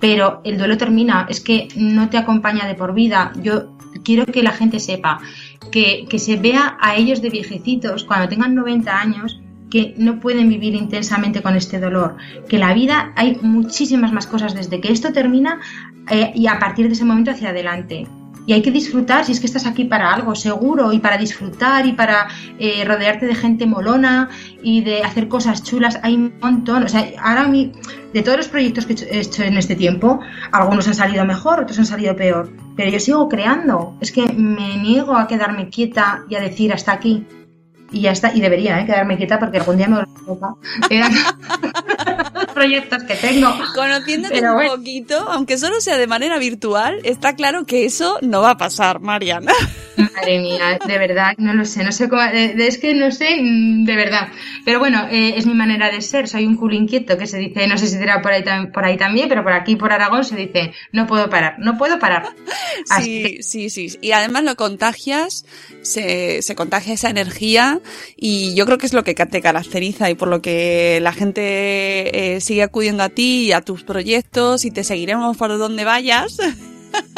[0.00, 3.32] Pero el duelo termina, es que no te acompaña de por vida.
[3.40, 5.20] Yo quiero que la gente sepa
[5.70, 9.40] que, que se vea a ellos de viejecitos cuando tengan 90 años
[9.70, 12.16] que no pueden vivir intensamente con este dolor,
[12.48, 15.60] que la vida hay muchísimas más cosas desde que esto termina
[16.10, 18.06] eh, y a partir de ese momento hacia adelante.
[18.48, 21.84] Y hay que disfrutar si es que estás aquí para algo seguro y para disfrutar
[21.84, 24.30] y para eh, rodearte de gente molona
[24.62, 26.00] y de hacer cosas chulas.
[26.02, 26.82] Hay un montón.
[26.82, 27.72] O sea, ahora mí,
[28.14, 31.78] de todos los proyectos que he hecho en este tiempo, algunos han salido mejor, otros
[31.78, 32.50] han salido peor.
[32.74, 33.94] Pero yo sigo creando.
[34.00, 37.26] Es que me niego a quedarme quieta y a decir hasta aquí.
[37.90, 38.32] Y ya está.
[38.34, 38.86] Y debería ¿eh?
[38.86, 40.54] quedarme quieta porque algún día me loca.
[40.90, 41.12] Eran
[42.54, 43.52] proyectos que tengo.
[43.74, 44.76] Conociéndote Pero un bueno.
[44.76, 49.00] poquito, aunque solo sea de manera virtual, está claro que eso no va a pasar,
[49.00, 49.52] Mariana.
[49.96, 53.36] Madre mía, de verdad, no lo sé, no sé cómo, de- es que no sé,
[53.40, 54.28] mm, de verdad.
[54.64, 57.66] Pero bueno, eh, es mi manera de ser, soy un culo inquieto que se dice,
[57.66, 60.36] no sé si será por ahí, por ahí también, pero por aquí, por Aragón, se
[60.36, 62.28] dice, no puedo parar, no puedo parar.
[62.90, 63.98] Así Sí, sí, sí.
[64.00, 65.44] Y además lo contagias,
[65.82, 67.77] se, se contagia esa energía
[68.16, 72.36] y yo creo que es lo que te caracteriza y por lo que la gente
[72.36, 76.38] eh, sigue acudiendo a ti y a tus proyectos y te seguiremos por donde vayas.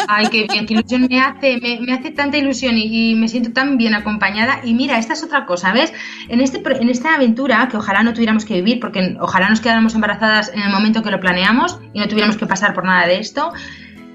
[0.08, 3.28] Ay, qué bien, qué ilusión me hace, me, me hace tanta ilusión y, y me
[3.28, 4.61] siento tan bien acompañada.
[4.64, 5.92] Y mira, esta es otra cosa, ¿ves?
[6.28, 9.94] En, este, en esta aventura, que ojalá no tuviéramos que vivir, porque ojalá nos quedáramos
[9.94, 13.18] embarazadas en el momento que lo planeamos y no tuviéramos que pasar por nada de
[13.18, 13.52] esto,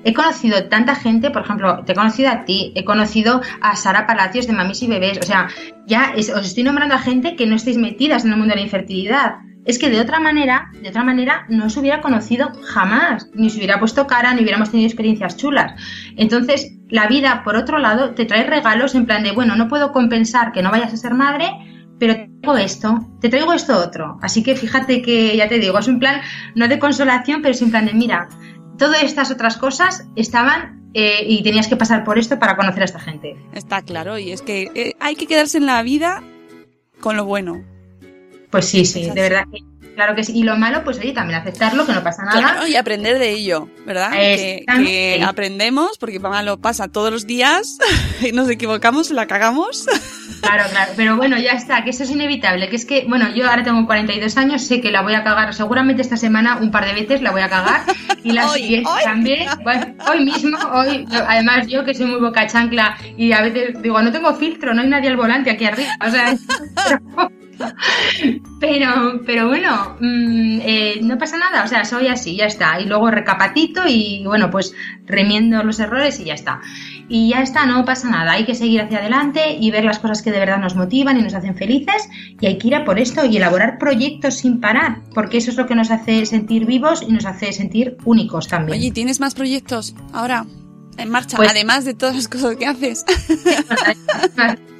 [0.06, 4.08] he conocido tanta gente, por ejemplo, te he conocido a ti, he conocido a Sara
[4.08, 5.48] Palacios de Mamis y Bebés, o sea,
[5.88, 8.60] ya es- os estoy nombrando a gente que no estáis metidas en el mundo de
[8.62, 9.36] la infertilidad.
[9.68, 13.58] es que de otra manera, de otra manera, no se hubiera conocido jamás, ni se
[13.58, 15.74] hubiera puesto cara, ni hubiéramos tenido experiencias chulas.
[16.18, 19.92] Entonces, la vida, por otro lado, te trae regalos en plan de, bueno, no puedo
[19.92, 21.50] compensar que no vayas a ser madre,
[22.00, 24.20] pero te traigo esto, te traigo esto otro.
[24.22, 26.22] Así que fíjate que, ya te digo, es un plan
[26.54, 28.28] no de consolación, pero es un plan de, mira,
[28.78, 32.86] todas estas otras cosas estaban eh, y tenías que pasar por esto para conocer a
[32.86, 33.36] esta gente.
[33.54, 36.24] Está claro, y es que eh, hay que quedarse en la vida
[37.02, 37.64] con lo bueno.
[38.50, 39.60] Pues sí, sí, de verdad que
[39.96, 40.34] Claro que sí.
[40.36, 42.38] Y lo malo, pues oye, también aceptarlo, que no pasa nada.
[42.38, 44.12] Claro, y aprender de ello, ¿verdad?
[44.12, 47.78] Que, que, aprendemos, porque mamá lo pasa todos los días,
[48.22, 49.88] y nos equivocamos, la cagamos.
[50.42, 50.92] Claro, claro.
[50.96, 52.70] Pero bueno, ya está, que eso es inevitable.
[52.70, 55.54] Que es que, bueno, yo ahora tengo 42 años, sé que la voy a cagar.
[55.54, 57.82] Seguramente esta semana un par de veces la voy a cagar.
[58.24, 59.48] Y la siguiente también.
[60.08, 61.06] hoy mismo, hoy.
[61.28, 64.82] Además, yo que soy muy boca chancla y a veces digo, no tengo filtro, no
[64.82, 65.92] hay nadie al volante aquí arriba.
[66.06, 66.36] O sea,
[68.60, 72.80] pero, pero bueno, mm, eh, no pasa nada, o sea, soy así, ya está.
[72.80, 74.74] Y luego recapacito y bueno, pues
[75.06, 76.62] remiendo los errores y ya está.
[77.08, 80.22] Y ya está, no pasa nada, hay que seguir hacia adelante y ver las cosas
[80.24, 82.10] que de verdad nos motivan y nos hacen felices
[82.42, 85.58] y hay que ir a por esto y elaborar proyectos sin parar, porque eso es
[85.58, 88.80] lo que nos hace sentir vivos y nos hace sentir únicos también.
[88.80, 90.46] Oye, ¿tienes más proyectos ahora?
[90.98, 93.06] En marcha, pues además de todas las cosas que haces.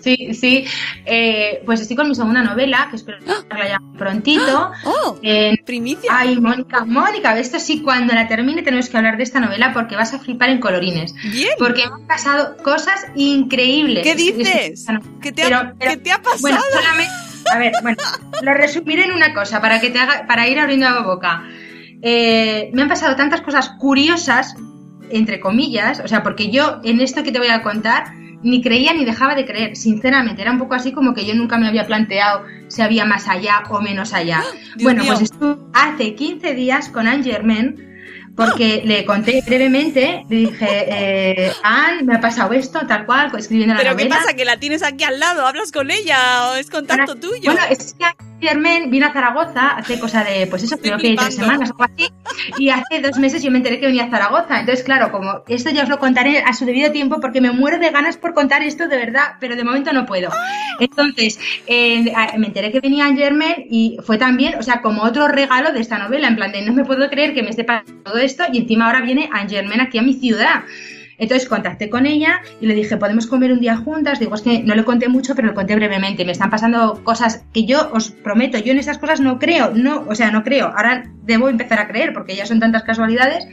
[0.06, 0.66] Sí, sí.
[1.04, 4.72] Eh, pues estoy con mi segunda novela, que espero que la ya prontito.
[4.84, 5.20] ¡Oh!
[5.66, 6.12] ¡Primicia!
[6.12, 9.96] Ay, Mónica, Mónica, esto sí, cuando la termine tenemos que hablar de esta novela porque
[9.96, 11.16] vas a flipar en colorines.
[11.32, 11.50] Bien.
[11.58, 14.04] Porque han pasado cosas increíbles.
[14.04, 14.86] ¿Qué dices?
[15.24, 16.38] ¿Qué, te ha, te ha pasado?
[16.42, 17.14] Bueno, solamente,
[17.52, 17.98] a ver, bueno,
[18.44, 21.46] lo resumiré en una cosa para que te haga, para ir abriendo la boca.
[22.04, 24.56] Eh, me han pasado tantas cosas curiosas
[25.10, 28.14] entre comillas, o sea, porque yo en esto que te voy a contar
[28.46, 31.58] ni creía ni dejaba de creer, sinceramente, era un poco así como que yo nunca
[31.58, 34.44] me había planteado si había más allá o menos allá.
[34.82, 37.86] bueno, pues estuve hace 15 días con Anne Germain
[38.36, 43.74] porque le conté brevemente, le dije, eh, Anne, me ha pasado esto, tal cual, escribiendo
[43.74, 44.36] la ¿Pero qué pasa?
[44.36, 45.48] ¿Que la tienes aquí al lado?
[45.48, 47.52] ¿Hablas con ella o es contacto tuyo?
[47.52, 48.06] Bueno, es que
[48.40, 51.84] Germain vino a Zaragoza hace cosa de, pues eso, creo que tres semanas o algo
[51.84, 52.10] así,
[52.58, 54.60] y hace dos meses yo me enteré que venía a Zaragoza.
[54.60, 57.80] Entonces, claro, como esto ya os lo contaré a su debido tiempo porque me muero
[57.80, 60.30] de ganas por contar esto de verdad, pero de momento no puedo.
[60.80, 65.72] Entonces, eh, me enteré que venía Germain y fue también, o sea, como otro regalo
[65.72, 68.18] de esta novela, en plan de no me puedo creer que me esté pasando todo
[68.18, 70.64] esto y encima ahora viene Anne Germain aquí a mi ciudad.
[71.18, 74.20] Entonces contacté con ella y le dije, ¿podemos comer un día juntas?
[74.20, 76.26] Digo, es que no le conté mucho, pero le conté brevemente.
[76.26, 80.06] Me están pasando cosas que yo os prometo, yo en esas cosas no creo, no,
[80.08, 80.68] o sea, no creo.
[80.68, 83.48] Ahora debo empezar a creer porque ya son tantas casualidades.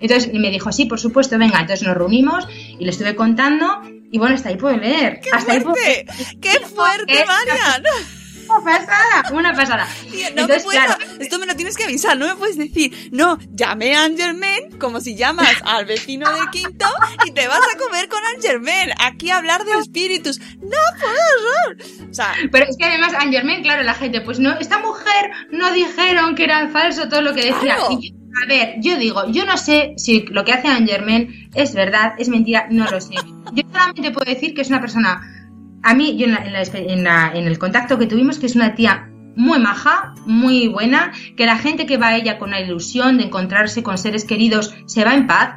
[0.00, 1.60] Entonces me dijo, sí, por supuesto, venga.
[1.60, 2.48] Entonces nos reunimos
[2.78, 5.20] y le estuve contando y bueno, hasta ahí puedo leer.
[5.20, 6.06] ¡Qué hasta fuerte!
[6.40, 8.19] ¡Qué fuerte, Marian!
[8.50, 9.88] Una pasada, una pasada.
[10.36, 10.80] no me puedo,
[11.20, 15.00] esto me lo tienes que avisar, no me puedes decir, no, llame a Angerman como
[15.00, 16.86] si llamas al vecino de quinto
[17.26, 20.40] y te vas a comer con Angerman, aquí a hablar de espíritus.
[20.60, 22.08] No puedo.
[22.10, 25.72] O sea, pero es que además Angerman, claro, la gente, pues no, esta mujer no
[25.72, 27.76] dijeron que era falso todo lo que decía.
[27.76, 32.28] a ver, yo digo, yo no sé si lo que hace Angerman es verdad, es
[32.28, 33.14] mentira, no lo sé.
[33.52, 35.39] Yo solamente puedo decir que es una persona
[35.82, 40.14] a mí, yo en, en, el contacto que tuvimos, que es una tía muy maja,
[40.26, 43.96] muy buena, que la gente que va a ella con la ilusión de encontrarse con
[43.96, 45.54] seres queridos se va en paz.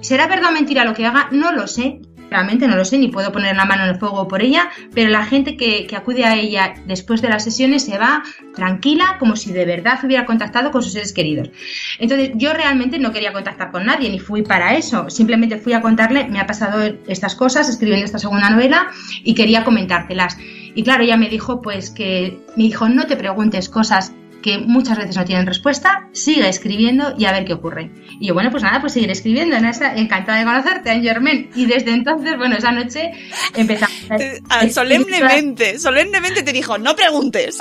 [0.00, 1.28] ¿Será verdad o mentira lo que haga?
[1.32, 2.00] No lo sé,
[2.42, 5.24] no lo sé, ni puedo poner la mano en el fuego por ella, pero la
[5.24, 8.22] gente que, acude a ella después de las sesiones se va
[8.54, 11.50] tranquila, como si de verdad hubiera contactado con sus seres queridos.
[11.98, 15.80] Entonces, yo realmente no quería contactar con nadie, ni fui para eso, simplemente fui a
[15.80, 18.88] contarle, me ha pasado estas cosas, escribiendo esta segunda novela,
[19.22, 20.36] y quería comentártelas.
[20.74, 24.12] Y claro, ella me dijo, pues que, me dijo, no te preguntes cosas
[24.44, 27.90] que muchas veces no tienen respuesta, sigue escribiendo y a ver qué ocurre.
[28.20, 29.56] Y yo, bueno, pues nada, pues seguir escribiendo.
[29.56, 31.48] Encantada de conocerte, Anne Germain.
[31.54, 33.10] Y desde entonces, bueno, esa noche
[33.54, 33.96] empezamos.
[34.50, 34.68] A...
[34.68, 37.56] Solemnemente, solemnemente te dijo, no preguntes.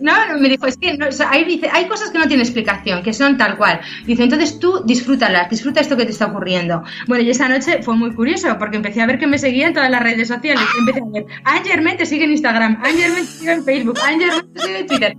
[0.00, 3.36] No, me dijo, es que hay, dice, hay cosas que no tienen explicación, que son
[3.36, 3.80] tal cual.
[4.04, 6.82] Dice, entonces tú disfrútalas, disfruta esto que te está ocurriendo.
[7.06, 9.74] Bueno, y esa noche fue muy curioso, porque empecé a ver que me seguía en
[9.74, 10.62] todas las redes sociales.
[10.78, 13.98] Empecé a ver, Anne Germain te sigue en Instagram, Anne Germain te sigue en Facebook,
[14.06, 15.16] Anne Germain te sigue en Twitter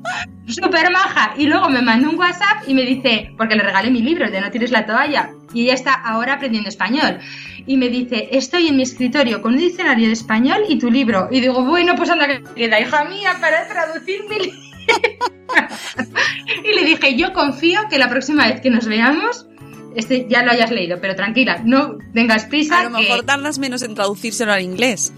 [0.48, 1.34] súper maja.
[1.38, 4.42] Y luego me mandó un WhatsApp y me dice, porque le regalé mi libro, de
[4.42, 7.20] No tires la toalla, y ella está ahora aprendiendo español.
[7.66, 11.28] Y me dice, estoy en mi escritorio con un diccionario de español y tu libro.
[11.32, 14.60] Y digo, bueno, pues anda que queda, hija mía, para traducir mi libro.
[16.64, 19.48] y le dije, yo confío que la próxima vez que nos veamos,
[19.96, 22.80] este ya lo hayas leído, pero tranquila, no tengas prisa.
[22.80, 25.12] A lo mejor tardas menos en traducírselo al inglés.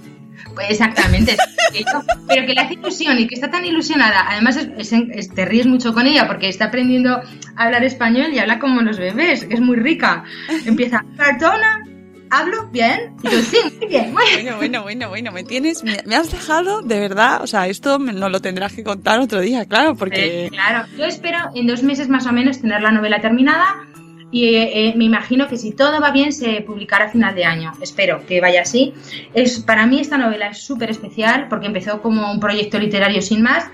[0.54, 1.38] Pues exactamente.
[2.28, 4.26] pero que le hace ilusión y que está tan ilusionada.
[4.30, 7.22] Además, es, es, te ríes mucho con ella porque está aprendiendo
[7.56, 9.46] a hablar español y habla como los bebés.
[9.50, 10.24] Es muy rica.
[10.66, 11.84] Empieza, perdona,
[12.32, 13.16] ¿Hablo bien?
[13.24, 14.14] Y yo, sí, muy bien.
[14.20, 18.30] Bueno, bueno, bueno, bueno, me tienes, me, has dejado, de verdad, o sea, esto no
[18.30, 20.48] lo tendrás que contar otro día, claro, porque...
[20.52, 23.88] claro, yo espero en dos meses más o menos tener la novela terminada
[24.32, 27.74] y eh, me imagino que si todo va bien se publicará a final de año.
[27.82, 28.94] Espero que vaya así.
[29.34, 33.42] Es, para mí esta novela es súper especial porque empezó como un proyecto literario sin
[33.42, 33.66] más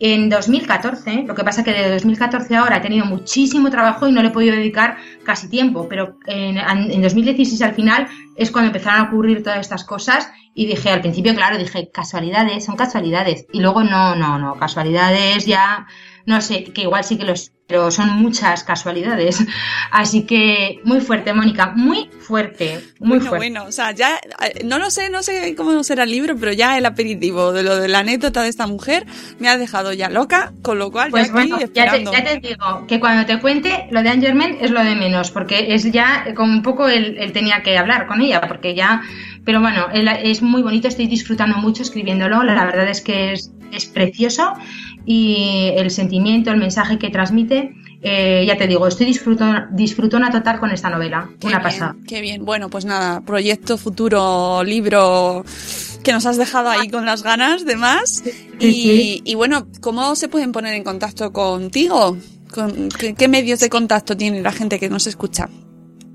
[0.00, 1.24] en 2014.
[1.26, 4.32] Lo que pasa que de 2014 ahora he tenido muchísimo trabajo y no le he
[4.32, 9.42] podido dedicar casi tiempo, pero en, en 2016 al final es cuando empezaron a ocurrir
[9.42, 13.46] todas estas cosas y dije al principio, claro, dije casualidades, son casualidades.
[13.52, 15.86] Y luego no, no, no, casualidades ya,
[16.24, 19.46] no sé, que igual sí que los pero son muchas casualidades.
[19.92, 23.36] Así que muy fuerte, Mónica, muy fuerte, muy bueno, fuerte.
[23.36, 26.52] Bueno, o sea, ya eh, no lo sé, no sé cómo será el libro, pero
[26.52, 29.06] ya el aperitivo de lo de la anécdota de esta mujer
[29.38, 32.40] me ha dejado ya loca, con lo cual pues ya bueno, Ya te, ya te,
[32.40, 36.32] digo que cuando te cuente lo de Angerman es lo de menos, porque es ya
[36.34, 39.02] como un poco él, él tenía que hablar con ella, porque ya,
[39.44, 43.86] pero bueno, es muy bonito, estoy disfrutando mucho escribiéndolo, la verdad es que es, es
[43.86, 44.52] precioso
[45.04, 50.60] y el sentimiento, el mensaje que transmite, eh, ya te digo, estoy disfrutona, disfrutona total
[50.60, 51.30] con esta novela.
[51.42, 51.96] una pasada.
[52.06, 52.44] Qué bien.
[52.44, 55.44] Bueno, pues nada, proyecto futuro, libro
[56.02, 58.22] que nos has dejado ahí con las ganas de más.
[58.60, 62.16] Y, y bueno, ¿cómo se pueden poner en contacto contigo?
[62.52, 65.48] ¿Con, qué, qué, medios de contacto tiene la gente que nos escucha?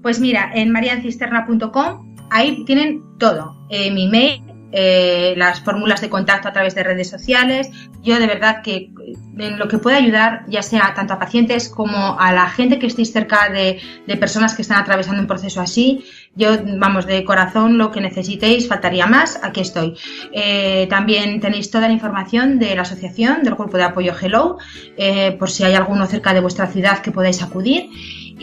[0.02, 3.56] Pues mira, en mariancisterna.com ahí tienen todo.
[3.70, 4.43] Eh, mi mail,
[4.76, 7.70] eh, las fórmulas de contacto a través de redes sociales.
[8.02, 8.92] Yo de verdad que
[9.38, 12.88] en lo que pueda ayudar, ya sea tanto a pacientes como a la gente que
[12.88, 13.80] estéis cerca de,
[14.18, 16.04] personas que están atravesando un proceso así,
[16.36, 19.96] yo, vamos, de corazón, lo que necesitéis, faltaría más, aquí estoy.
[20.32, 24.58] Eh, también tenéis toda la información de la asociación, del grupo de apoyo Hello,
[24.98, 27.90] eh, por si hay alguno cerca de vuestra ciudad que podáis acudir.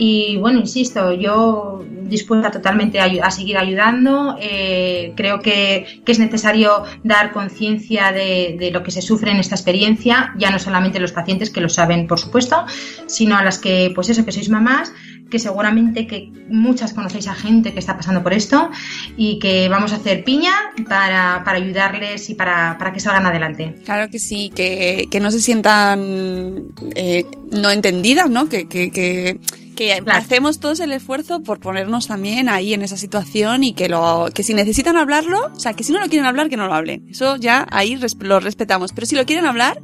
[0.03, 4.35] Y bueno, insisto, yo dispuesta totalmente a, seguir ayudando.
[4.41, 9.37] Eh, creo que, que, es necesario dar conciencia de, de, lo que se sufre en
[9.37, 12.65] esta experiencia, ya no solamente los pacientes que lo saben, por supuesto,
[13.05, 14.91] sino a las que, pues eso, que sois mamás,
[15.31, 18.69] que seguramente que muchas conocéis a gente que está pasando por esto
[19.17, 20.53] y que vamos a hacer piña
[20.87, 23.75] para, para ayudarles y para, para, que salgan adelante.
[23.85, 28.49] Claro que sí, que, que no se sientan eh, no entendidas, ¿no?
[28.49, 29.39] Que, que,
[29.81, 30.19] que claro.
[30.19, 34.43] hacemos todos el esfuerzo por ponernos también ahí en esa situación y que lo que
[34.43, 37.07] si necesitan hablarlo, o sea, que si no lo quieren hablar, que no lo hablen.
[37.09, 38.93] Eso ya ahí lo respetamos.
[38.93, 39.81] Pero si lo quieren hablar,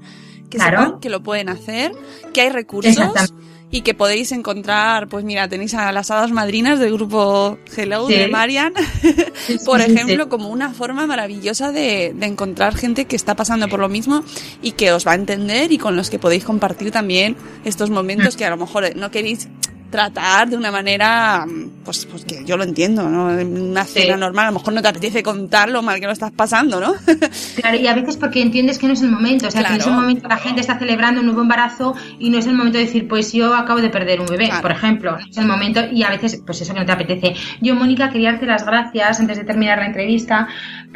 [0.51, 0.83] que claro.
[0.83, 1.93] sepan que lo pueden hacer,
[2.31, 3.33] que hay recursos
[3.69, 8.13] y que podéis encontrar, pues mira, tenéis a las hadas madrinas del grupo Hello sí.
[8.13, 8.73] de Marian,
[9.47, 13.67] sí, por sí, ejemplo, como una forma maravillosa de, de, encontrar gente que está pasando
[13.67, 14.23] por lo mismo
[14.61, 17.35] y que os va a entender y con los que podéis compartir también
[17.65, 19.49] estos momentos que a lo mejor no queréis
[19.89, 21.45] tratar de una manera,
[21.83, 23.38] pues, pues que yo lo entiendo, ¿no?
[23.38, 24.19] En una cena sí.
[24.19, 26.93] normal, a lo mejor no te apetece contar lo mal que lo estás pasando, ¿no?
[27.55, 29.75] claro, y a veces porque entiendes que no es el momento, o sea, claro.
[29.75, 32.55] que en ese momento la gente está celebrando un nuevo embarazo y no es el
[32.55, 34.61] momento de decir, pues yo acabo de perder un bebé, claro.
[34.61, 37.35] por ejemplo, no es el momento y a veces, pues eso que no te apetece.
[37.61, 40.47] Yo, Mónica, quería darte las gracias antes de terminar la entrevista,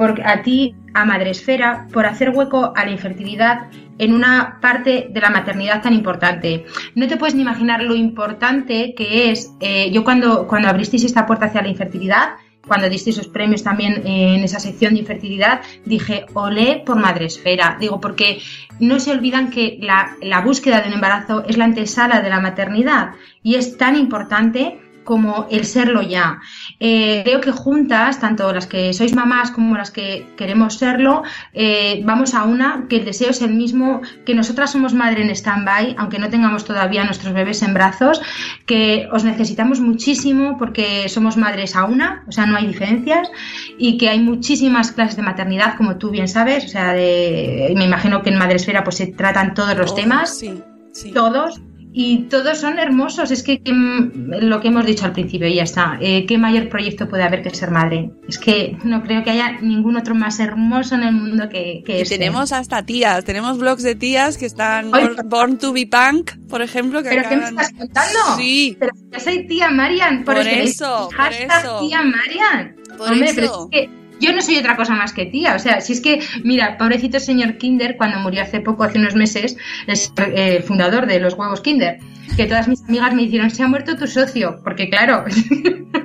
[0.02, 5.22] porque a ti, a Madresfera, por hacer hueco a la infertilidad en una parte de
[5.22, 6.66] la maternidad tan importante.
[6.96, 9.52] No te puedes ni imaginar lo importante que es.
[9.60, 12.30] Eh, yo cuando, cuando abristeis esta puerta hacia la infertilidad,
[12.68, 17.78] cuando disteis esos premios también en esa sección de infertilidad, dije, olé por Madresfera.
[17.80, 18.42] Digo, porque
[18.80, 22.40] no se olvidan que la, la búsqueda de un embarazo es la antesala de la
[22.40, 23.12] maternidad
[23.44, 26.40] y es tan importante como el serlo ya.
[26.80, 31.24] Eh, creo que juntas, tanto las que sois mamás como las que queremos serlo,
[31.54, 35.30] eh, vamos a una que el deseo es el mismo, que nosotras somos madre en
[35.30, 38.22] stand-by, aunque no tengamos todavía nuestros bebés en brazos,
[38.66, 43.30] que os necesitamos muchísimo porque somos madres a una, o sea, no hay diferencias,
[43.78, 47.86] y que hay muchísimas clases de maternidad, como tú bien sabes, o sea, de, me
[47.86, 50.62] imagino que en Madresfera pues se tratan todos los oh, temas, sí,
[50.94, 51.12] sí.
[51.12, 51.62] todos,
[51.94, 53.32] y todos son hermosos.
[53.32, 55.98] Es que, que, lo que hemos dicho al principio, y ya está.
[56.02, 58.12] Eh, ¿Qué mayor proyecto puede haber que ser madre?
[58.28, 62.00] Es que no creo que haya ningún otro más hermoso en el mundo que, que
[62.00, 62.18] y este.
[62.18, 66.62] Tenemos hasta tías, tenemos blogs de tías que están born, born, to be punk, por
[66.62, 67.04] ejemplo.
[67.04, 67.40] Que ¿Pero acaban...
[67.40, 68.20] qué me estás contando?
[68.38, 68.78] Sí.
[68.80, 70.24] Pero yo soy tía Marian.
[70.24, 71.80] Por, por eso, por hashtag eso.
[71.82, 72.76] tía Marian.
[72.98, 73.36] Por Hombre, eso.
[73.36, 75.56] pero es que yo no soy otra cosa más que tía.
[75.56, 79.16] O sea, si es que, mira, pobrecito señor Kinder, cuando murió hace poco, hace unos
[79.16, 79.58] meses,
[79.88, 82.00] es el eh, fundador de los huevos Kinder,
[82.38, 85.26] que todas mis amigas me dijeron, se ha muerto tu socio, porque claro,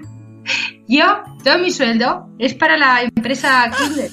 [0.88, 4.10] yo, todo mi sueldo es para la empresa Kinder.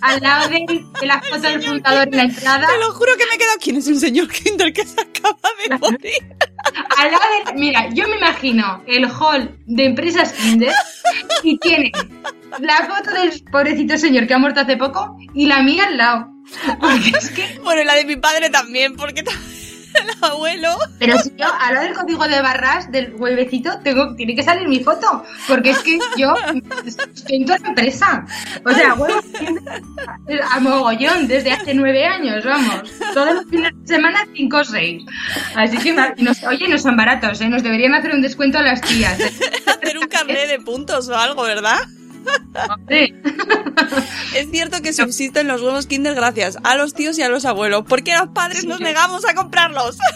[0.00, 2.66] al lado de, de la foto del fundador en la entrada.
[2.66, 3.58] Te lo juro que me he quedado.
[3.60, 5.38] ¿Quién es el señor Kinder que se acaba
[5.68, 6.36] de morir?
[6.98, 10.72] Al lado de, mira, yo me imagino el hall de empresas Kinder
[11.42, 11.90] y tiene
[12.60, 16.28] la foto del pobrecito señor que ha muerto hace poco y la mía al lado.
[16.80, 19.32] Porque es que, Bueno, y la de mi padre también, porque ta-
[20.00, 20.76] el abuelo.
[20.98, 24.66] pero si yo al lado del código de barras del huevecito tengo, tiene que salir
[24.68, 26.34] mi foto, porque es que yo
[26.86, 28.26] estoy en toda la empresa.
[28.64, 28.94] O sea,
[29.38, 32.82] Kinder a mogollón desde hace nueve años, vamos.
[33.14, 35.02] Todos los fines de semana cinco o seis.
[35.56, 37.48] Así que, nos- oye, no son baratos, ¿eh?
[37.48, 39.18] Nos deberían hacer un descuento a las tías.
[39.66, 41.78] Hacer un carnet de puntos o algo, ¿verdad?
[42.88, 43.14] Sí.
[44.36, 47.84] Es cierto que subsisten los huevos Kinder gracias a los tíos y a los abuelos.
[47.88, 49.98] porque los padres nos negamos a comprarlos?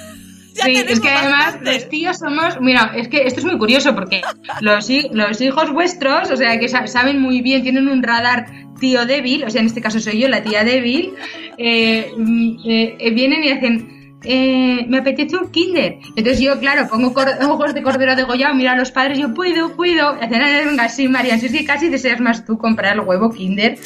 [0.56, 3.58] Ya Sí, tenemos es que además los tíos somos, mira, es que esto es muy
[3.58, 4.22] curioso porque
[4.62, 8.46] los, hi- los hijos vuestros, o sea, que sa- saben muy bien, tienen un radar
[8.80, 11.12] tío débil, o sea, en este caso soy yo la tía débil,
[11.58, 13.95] eh, mm, eh, eh, vienen y hacen,
[14.26, 15.98] eh, me apetece un kinder.
[16.16, 17.14] Entonces yo, claro, pongo
[17.48, 20.16] ojos de cordero degollado, miro a los padres, yo puedo, puedo.
[20.20, 23.00] Y hacen, "Eh, venga, sí, María, si es que casi deseas más tú comprar el
[23.00, 23.78] huevo kinder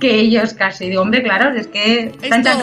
[0.00, 0.88] que ellos casi.
[0.90, 2.12] Digo, hombre, claro, es que...
[2.28, 2.54] tanta-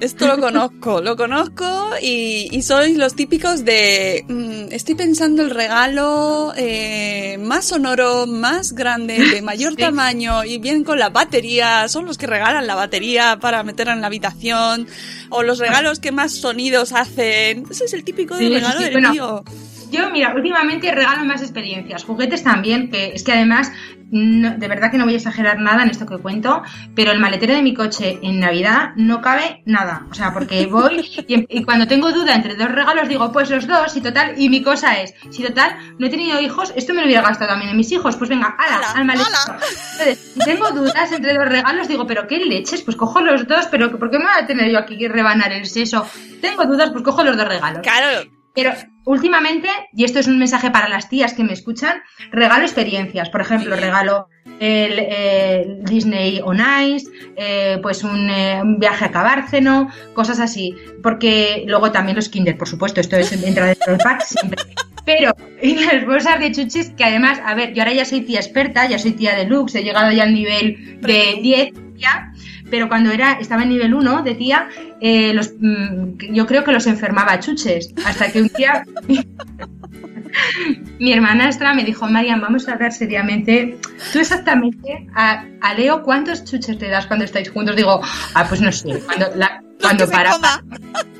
[0.00, 5.50] Esto, lo conozco, lo conozco y, y sois los típicos de mm, estoy pensando el
[5.50, 9.78] regalo eh, más sonoro, más grande, de mayor Sí.
[9.78, 14.00] tamaño y bien con la batería, son los que regalan la batería para meterla en
[14.00, 14.86] la habitación
[15.30, 17.64] o los regalos que más sonidos hacen.
[17.68, 19.44] Ese es el típico del sí, regalo sí, del bueno, tío.
[19.90, 23.72] Yo, mira, últimamente regalo más experiencias, juguetes también, que es que además,
[24.10, 26.62] no- de verdad que no voy a exagerar nada en esto que cuento,
[26.94, 30.06] pero el maletero de mi coche en Navidad no cabe nada.
[30.10, 33.66] O sea, porque voy y, y cuando tengo duda entre dos regalos digo, pues los
[33.66, 37.00] dos, y total, y mi cosa es, si total, no he tenido hijos, esto me
[37.00, 39.30] lo hubiera gastado también en mis hijos, pues venga, ala, al maletero.
[39.46, 39.58] ala.
[39.92, 43.66] Entonces, si tengo dudas entre dos regalos, digo, pero qué leches, pues cojo los dos,
[43.70, 46.06] pero ¿por qué me voy a tener yo aquí que rebanar el seso?
[46.42, 47.80] Tengo dudas, pues cojo los dos regalos.
[47.82, 48.72] Claro, Pero
[49.08, 53.30] últimamente, y esto es un mensaje para las tías que me escuchan, regalo experiencias.
[53.30, 54.28] Por ejemplo, regalo
[54.60, 60.74] el, eh, Disney on Ice, eh, pues un, eh, un viaje a Cabárceno, cosas así.
[61.02, 64.62] Porque luego también los Kinder, por supuesto, esto es, entra dentro del pack siempre.
[65.06, 68.40] Pero, y las bolsas de chuches, que además, a ver, yo ahora ya soy tía
[68.40, 72.30] experta, ya soy tía deluxe, he llegado ya al nivel de 10 ya,
[72.70, 74.68] pero cuando era estaba en nivel 1 de tía,
[75.00, 77.92] eh, los, mm, yo creo que los enfermaba a chuches.
[78.04, 78.84] Hasta que un día
[80.98, 83.78] mi hermanastra me dijo, Marian, vamos a hablar seriamente.
[84.12, 87.76] Tú exactamente a, a Leo, ¿cuántos chuches te das cuando estáis juntos?
[87.76, 88.00] Digo,
[88.34, 90.32] ah, pues no sé, cuando, la- cuando se para,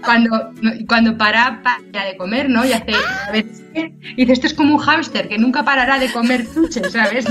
[0.05, 2.65] cuando, no, cuando para, para de comer, ¿no?
[2.65, 2.93] Y hace,
[3.27, 6.11] a ver, es que- y dice, esto es como un hámster que nunca parará de
[6.13, 7.25] comer chuches, ¿sabes?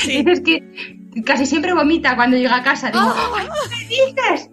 [0.00, 0.16] Sí.
[0.24, 2.90] Dices que casi siempre vomita cuando llega a casa.
[2.90, 4.50] Digo, "Ay, ¿qué dices?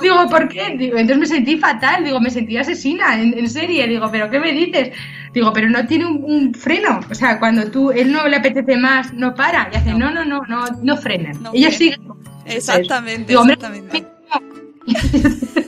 [0.00, 0.74] Digo, ¿por qué?
[0.78, 3.86] Digo, entonces me sentí fatal, digo, me sentí asesina en, en serie.
[3.88, 4.90] Digo, ¿pero qué me dices?
[5.34, 7.00] Digo, pero no tiene un, un freno.
[7.10, 9.68] O sea, cuando tú, él no le apetece más, no para.
[9.72, 11.42] Y hace, no, no, no, no, no frenan.
[11.42, 11.98] No Ellos frenan.
[11.98, 12.18] siguen.
[12.46, 14.06] Exactamente, Digo, hombre, exactamente.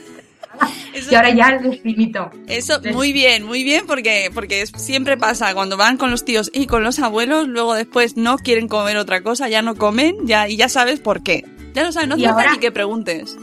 [0.95, 2.31] Eso- Y ahora ya les limito.
[2.47, 6.67] Eso, muy bien, muy bien, porque, porque siempre pasa, cuando van con los tíos y
[6.67, 10.57] con los abuelos, luego después no quieren comer otra cosa, ya no comen, ya, y
[10.57, 11.45] ya sabes por qué.
[11.75, 13.37] Ya lo sabes, no hace falta ahora- ni que preguntes.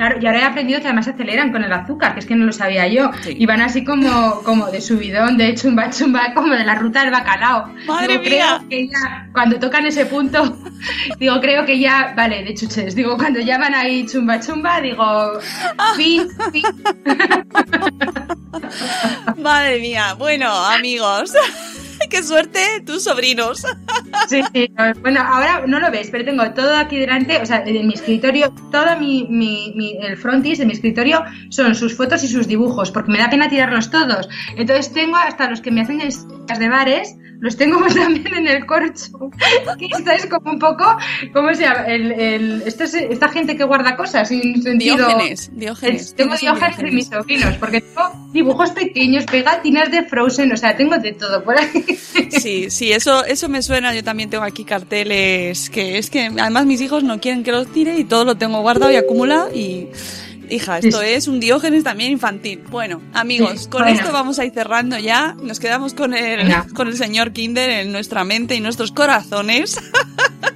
[0.00, 2.46] Claro, y ahora he aprendido que además aceleran con el azúcar, que es que no
[2.46, 3.10] lo sabía yo.
[3.22, 3.36] Sí.
[3.38, 7.10] Y van así como, como de subidón, de chumba chumba, como de la ruta del
[7.10, 7.66] bacalao.
[7.86, 8.56] ¡Madre Digo, mía!
[8.56, 10.56] Creo que ya, cuando tocan ese punto,
[11.18, 12.94] digo, creo que ya, vale, de chuches.
[12.94, 15.38] Digo, cuando llaman ahí chumba chumba, digo,
[15.98, 16.64] fin, fin.
[19.42, 21.34] Madre mía, bueno, amigos,
[22.08, 23.66] qué suerte tus sobrinos.
[24.28, 24.72] Sí, sí.
[25.02, 28.52] Bueno, ahora no lo ves, pero tengo todo aquí delante, o sea, en mi escritorio,
[28.70, 32.90] todo mi, mi, mi- el frontis de mi escritorio son sus fotos y sus dibujos,
[32.90, 34.28] porque me da pena tirarlos todos.
[34.56, 36.00] Entonces tengo hasta los que me hacen
[36.58, 39.30] de bares, los tengo también en el corcho.
[39.78, 40.84] Que esto es como un poco,
[41.32, 41.84] ¿cómo se llama?
[41.86, 44.96] El, el, esto es, esta gente que guarda cosas sin sentido.
[44.96, 46.14] Diógenes, Diógenes.
[46.14, 47.40] Tengo un diógenes de mis Diógenes.
[47.42, 51.84] sobrinos, porque tengo dibujos pequeños, pegatinas de Frozen, o sea, tengo de todo por ahí.
[52.30, 53.94] Sí, sí, eso, eso me suena.
[53.94, 57.72] Yo también tengo aquí carteles que es que además mis hijos no quieren que los
[57.72, 59.88] tire y todo lo tengo guardado y acumulado y
[60.50, 62.62] hija, esto es un Diógenes también infantil.
[62.70, 63.98] Bueno, amigos, con bueno.
[63.98, 65.34] esto vamos a ir cerrando ya.
[65.42, 66.66] Nos quedamos con el, Venga.
[66.74, 69.78] con el señor Kinder en nuestra mente y nuestros corazones.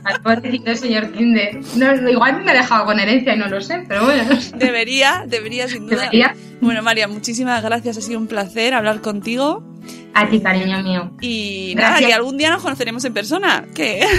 [0.04, 1.60] Al señor Kinder.
[1.76, 4.38] No, igual me ha dejado con herencia y no lo sé, pero bueno.
[4.56, 6.02] Debería, debería sin duda.
[6.02, 6.34] Debería.
[6.60, 7.96] Bueno, María, muchísimas gracias.
[7.96, 9.64] Ha sido un placer hablar contigo.
[10.14, 11.10] A ti, cariño mío.
[11.20, 13.64] Y nada, que algún día nos conoceremos en persona.
[13.74, 14.04] ¿Qué?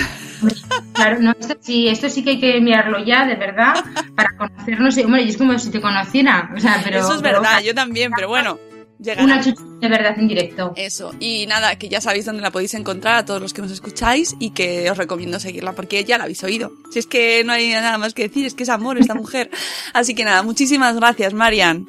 [0.93, 3.83] Claro, no, esto, sí, esto sí que hay que mirarlo ya, de verdad,
[4.15, 4.97] para conocernos.
[4.97, 6.51] Hombre, y es como si te conociera.
[6.55, 8.59] O sea, pero, Eso es pero- verdad, yo también, pero bueno.
[8.99, 9.23] llegará.
[9.23, 10.73] Una chucha de verdad en directo.
[10.75, 13.71] Eso, y nada, que ya sabéis dónde la podéis encontrar a todos los que nos
[13.71, 16.71] escucháis y que os recomiendo seguirla porque ya la habéis oído.
[16.91, 19.49] Si es que no hay nada más que decir, es que es amor esta mujer.
[19.93, 21.87] Así que nada, muchísimas gracias, Marian.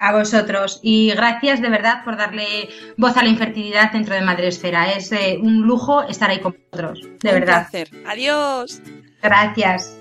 [0.00, 0.78] A vosotros.
[0.82, 4.92] Y gracias de verdad por darle voz a la infertilidad dentro de Madresfera.
[4.92, 7.00] Es eh, un lujo estar ahí con vosotros.
[7.20, 7.68] De Un verdad.
[7.68, 7.90] placer.
[8.06, 8.80] Adiós.
[9.22, 9.94] Gracias.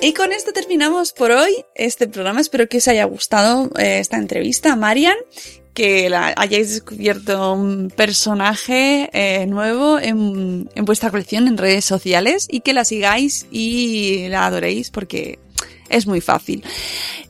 [0.00, 2.40] Y con esto terminamos por hoy este programa.
[2.40, 5.16] Espero que os haya gustado eh, esta entrevista Marian,
[5.74, 12.46] que la hayáis descubierto un personaje eh, nuevo en, en vuestra colección en redes sociales
[12.50, 15.38] y que la sigáis y la adoréis porque
[15.92, 16.64] es muy fácil.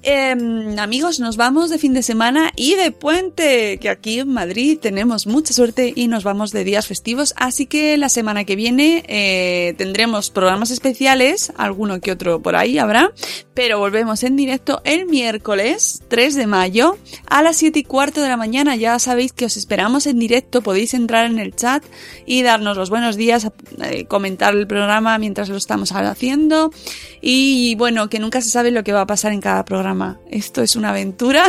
[0.02, 0.34] Eh,
[0.78, 5.26] amigos, nos vamos de fin de semana y de puente, que aquí en Madrid tenemos
[5.26, 9.74] mucha suerte y nos vamos de días festivos, así que la semana que viene eh,
[9.78, 13.12] tendremos programas especiales, alguno que otro por ahí habrá,
[13.54, 16.96] pero volvemos en directo el miércoles 3 de mayo
[17.26, 18.76] a las 7 y cuarto de la mañana.
[18.76, 21.84] Ya sabéis que os esperamos en directo, podéis entrar en el chat
[22.26, 23.46] y darnos los buenos días,
[23.82, 26.72] eh, comentar el programa mientras lo estamos haciendo
[27.20, 30.20] y bueno, que nunca se sabe lo que va a pasar en cada programa.
[30.30, 31.44] Esto es una aventura.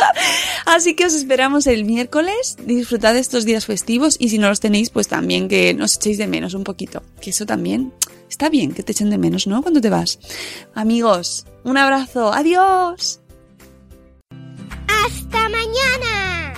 [0.66, 2.56] Así que os esperamos el miércoles.
[2.66, 6.26] Disfrutad estos días festivos y si no los tenéis, pues también que nos echéis de
[6.26, 7.02] menos un poquito.
[7.20, 7.92] Que eso también
[8.28, 9.62] está bien que te echen de menos, ¿no?
[9.62, 10.18] Cuando te vas.
[10.74, 12.32] Amigos, un abrazo.
[12.32, 13.20] Adiós.
[14.88, 16.54] ¡Hasta mañana!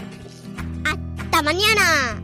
[0.84, 2.23] ¡Hasta mañana!